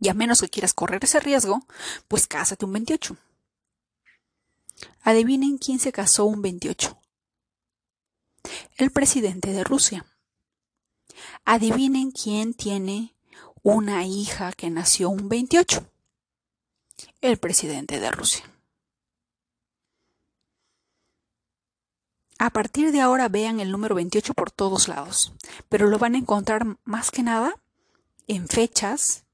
Y 0.00 0.08
a 0.08 0.14
menos 0.14 0.40
que 0.40 0.48
quieras 0.48 0.72
correr 0.72 1.04
ese 1.04 1.20
riesgo, 1.20 1.66
pues 2.08 2.26
cásate 2.26 2.64
un 2.64 2.72
28. 2.72 3.16
Adivinen 5.02 5.58
quién 5.58 5.78
se 5.78 5.92
casó 5.92 6.24
un 6.24 6.40
28. 6.40 6.98
El 8.76 8.90
presidente 8.90 9.52
de 9.52 9.64
Rusia. 9.64 10.06
Adivinen 11.44 12.10
quién 12.12 12.54
tiene 12.54 13.14
una 13.62 14.06
hija 14.06 14.52
que 14.52 14.70
nació 14.70 15.10
un 15.10 15.28
28, 15.28 15.86
el 17.20 17.38
presidente 17.38 18.00
de 18.00 18.10
Rusia. 18.10 18.44
A 22.38 22.48
partir 22.48 22.90
de 22.90 23.02
ahora 23.02 23.28
vean 23.28 23.60
el 23.60 23.70
número 23.70 23.94
28 23.94 24.32
por 24.32 24.50
todos 24.50 24.88
lados, 24.88 25.34
pero 25.68 25.88
lo 25.88 25.98
van 25.98 26.14
a 26.14 26.18
encontrar 26.18 26.78
más 26.84 27.10
que 27.10 27.22
nada 27.22 27.54
en 28.26 28.48
fechas, 28.48 29.24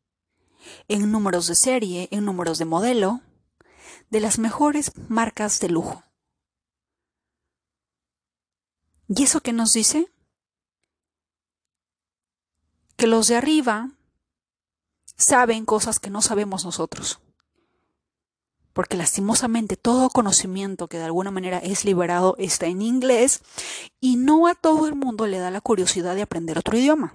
en 0.88 1.12
números 1.12 1.46
de 1.46 1.54
serie, 1.54 2.08
en 2.10 2.24
números 2.24 2.58
de 2.58 2.64
modelo, 2.64 3.20
de 4.10 4.18
las 4.20 4.40
mejores 4.40 4.90
marcas 5.08 5.60
de 5.60 5.68
lujo. 5.68 6.02
¿Y 9.08 9.22
eso 9.22 9.40
qué 9.40 9.52
nos 9.52 9.72
dice? 9.72 10.12
Que 12.96 13.06
los 13.06 13.28
de 13.28 13.36
arriba 13.36 13.95
saben 15.16 15.64
cosas 15.64 15.98
que 15.98 16.10
no 16.10 16.22
sabemos 16.22 16.64
nosotros. 16.64 17.20
Porque 18.72 18.96
lastimosamente 18.96 19.76
todo 19.76 20.10
conocimiento 20.10 20.86
que 20.86 20.98
de 20.98 21.04
alguna 21.04 21.30
manera 21.30 21.58
es 21.58 21.84
liberado 21.84 22.36
está 22.38 22.66
en 22.66 22.82
inglés 22.82 23.40
y 24.00 24.16
no 24.16 24.46
a 24.46 24.54
todo 24.54 24.86
el 24.86 24.94
mundo 24.94 25.26
le 25.26 25.38
da 25.38 25.50
la 25.50 25.62
curiosidad 25.62 26.14
de 26.14 26.22
aprender 26.22 26.58
otro 26.58 26.76
idioma. 26.76 27.14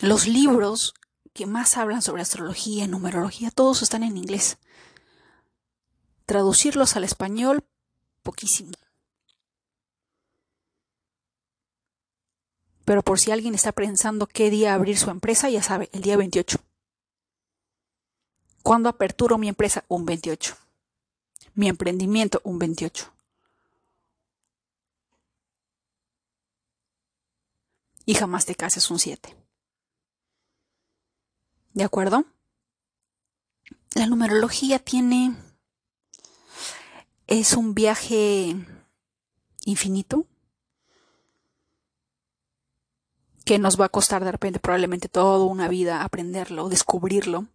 Los 0.00 0.26
libros 0.26 0.94
que 1.32 1.46
más 1.46 1.76
hablan 1.76 2.02
sobre 2.02 2.22
astrología 2.22 2.84
y 2.84 2.88
numerología, 2.88 3.50
todos 3.50 3.82
están 3.82 4.02
en 4.02 4.16
inglés. 4.16 4.58
Traducirlos 6.24 6.96
al 6.96 7.04
español, 7.04 7.64
poquísimo. 8.22 8.72
Pero 12.86 13.02
por 13.02 13.18
si 13.18 13.32
alguien 13.32 13.56
está 13.56 13.72
pensando 13.72 14.28
qué 14.28 14.48
día 14.48 14.72
abrir 14.72 14.96
su 14.96 15.10
empresa, 15.10 15.50
ya 15.50 15.60
sabe, 15.60 15.90
el 15.92 16.02
día 16.02 16.16
28. 16.16 16.58
¿Cuándo 18.62 18.88
aperturo 18.88 19.38
mi 19.38 19.48
empresa? 19.48 19.84
Un 19.88 20.06
28. 20.06 20.56
Mi 21.54 21.68
emprendimiento, 21.68 22.40
un 22.44 22.60
28. 22.60 23.12
Y 28.04 28.14
jamás 28.14 28.46
te 28.46 28.54
cases 28.54 28.88
un 28.88 29.00
7. 29.00 29.36
¿De 31.74 31.82
acuerdo? 31.82 32.24
La 33.96 34.06
numerología 34.06 34.78
tiene 34.78 35.34
es 37.26 37.54
un 37.54 37.74
viaje 37.74 38.54
infinito 39.64 40.28
que 43.46 43.60
nos 43.60 43.80
va 43.80 43.86
a 43.86 43.90
costar 43.90 44.24
de 44.24 44.32
repente 44.32 44.58
probablemente 44.58 45.08
toda 45.08 45.44
una 45.44 45.68
vida 45.68 46.02
aprenderlo, 46.02 46.68
descubrirlo. 46.68 47.46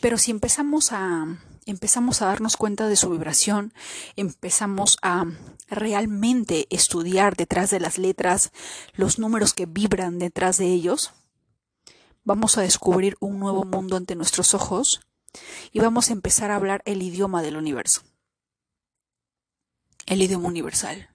Pero 0.00 0.18
si 0.18 0.32
empezamos 0.32 0.92
a 0.92 1.38
empezamos 1.64 2.20
a 2.20 2.26
darnos 2.26 2.56
cuenta 2.56 2.88
de 2.88 2.96
su 2.96 3.08
vibración, 3.08 3.72
empezamos 4.16 4.98
a 5.00 5.26
realmente 5.68 6.66
estudiar 6.70 7.36
detrás 7.36 7.70
de 7.70 7.78
las 7.78 7.98
letras 7.98 8.50
los 8.94 9.20
números 9.20 9.54
que 9.54 9.66
vibran 9.66 10.18
detrás 10.18 10.58
de 10.58 10.66
ellos, 10.66 11.12
vamos 12.24 12.58
a 12.58 12.62
descubrir 12.62 13.16
un 13.20 13.38
nuevo 13.38 13.64
mundo 13.64 13.96
ante 13.96 14.16
nuestros 14.16 14.54
ojos 14.54 15.02
y 15.70 15.78
vamos 15.78 16.10
a 16.10 16.14
empezar 16.14 16.50
a 16.50 16.56
hablar 16.56 16.82
el 16.84 17.00
idioma 17.00 17.42
del 17.42 17.56
universo, 17.56 18.02
el 20.06 20.20
idioma 20.20 20.48
universal. 20.48 21.10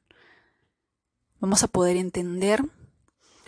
Vamos 1.42 1.62
a 1.62 1.68
poder 1.68 1.98
entender 1.98 2.64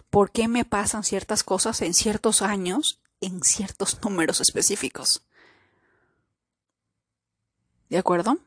por 0.09 0.31
qué 0.31 0.47
me 0.47 0.65
pasan 0.65 1.03
ciertas 1.03 1.43
cosas 1.43 1.81
en 1.81 1.93
ciertos 1.93 2.41
años, 2.41 2.99
en 3.21 3.43
ciertos 3.43 3.99
números 4.03 4.41
específicos. 4.41 5.23
¿De 7.89 7.97
acuerdo? 7.97 8.37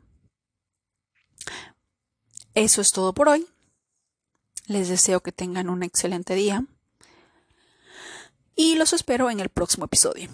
Eso 2.54 2.80
es 2.80 2.90
todo 2.90 3.12
por 3.12 3.28
hoy. 3.28 3.46
Les 4.66 4.88
deseo 4.88 5.20
que 5.20 5.32
tengan 5.32 5.68
un 5.68 5.82
excelente 5.82 6.34
día 6.34 6.64
y 8.54 8.76
los 8.76 8.92
espero 8.92 9.30
en 9.30 9.40
el 9.40 9.48
próximo 9.48 9.86
episodio. 9.86 10.30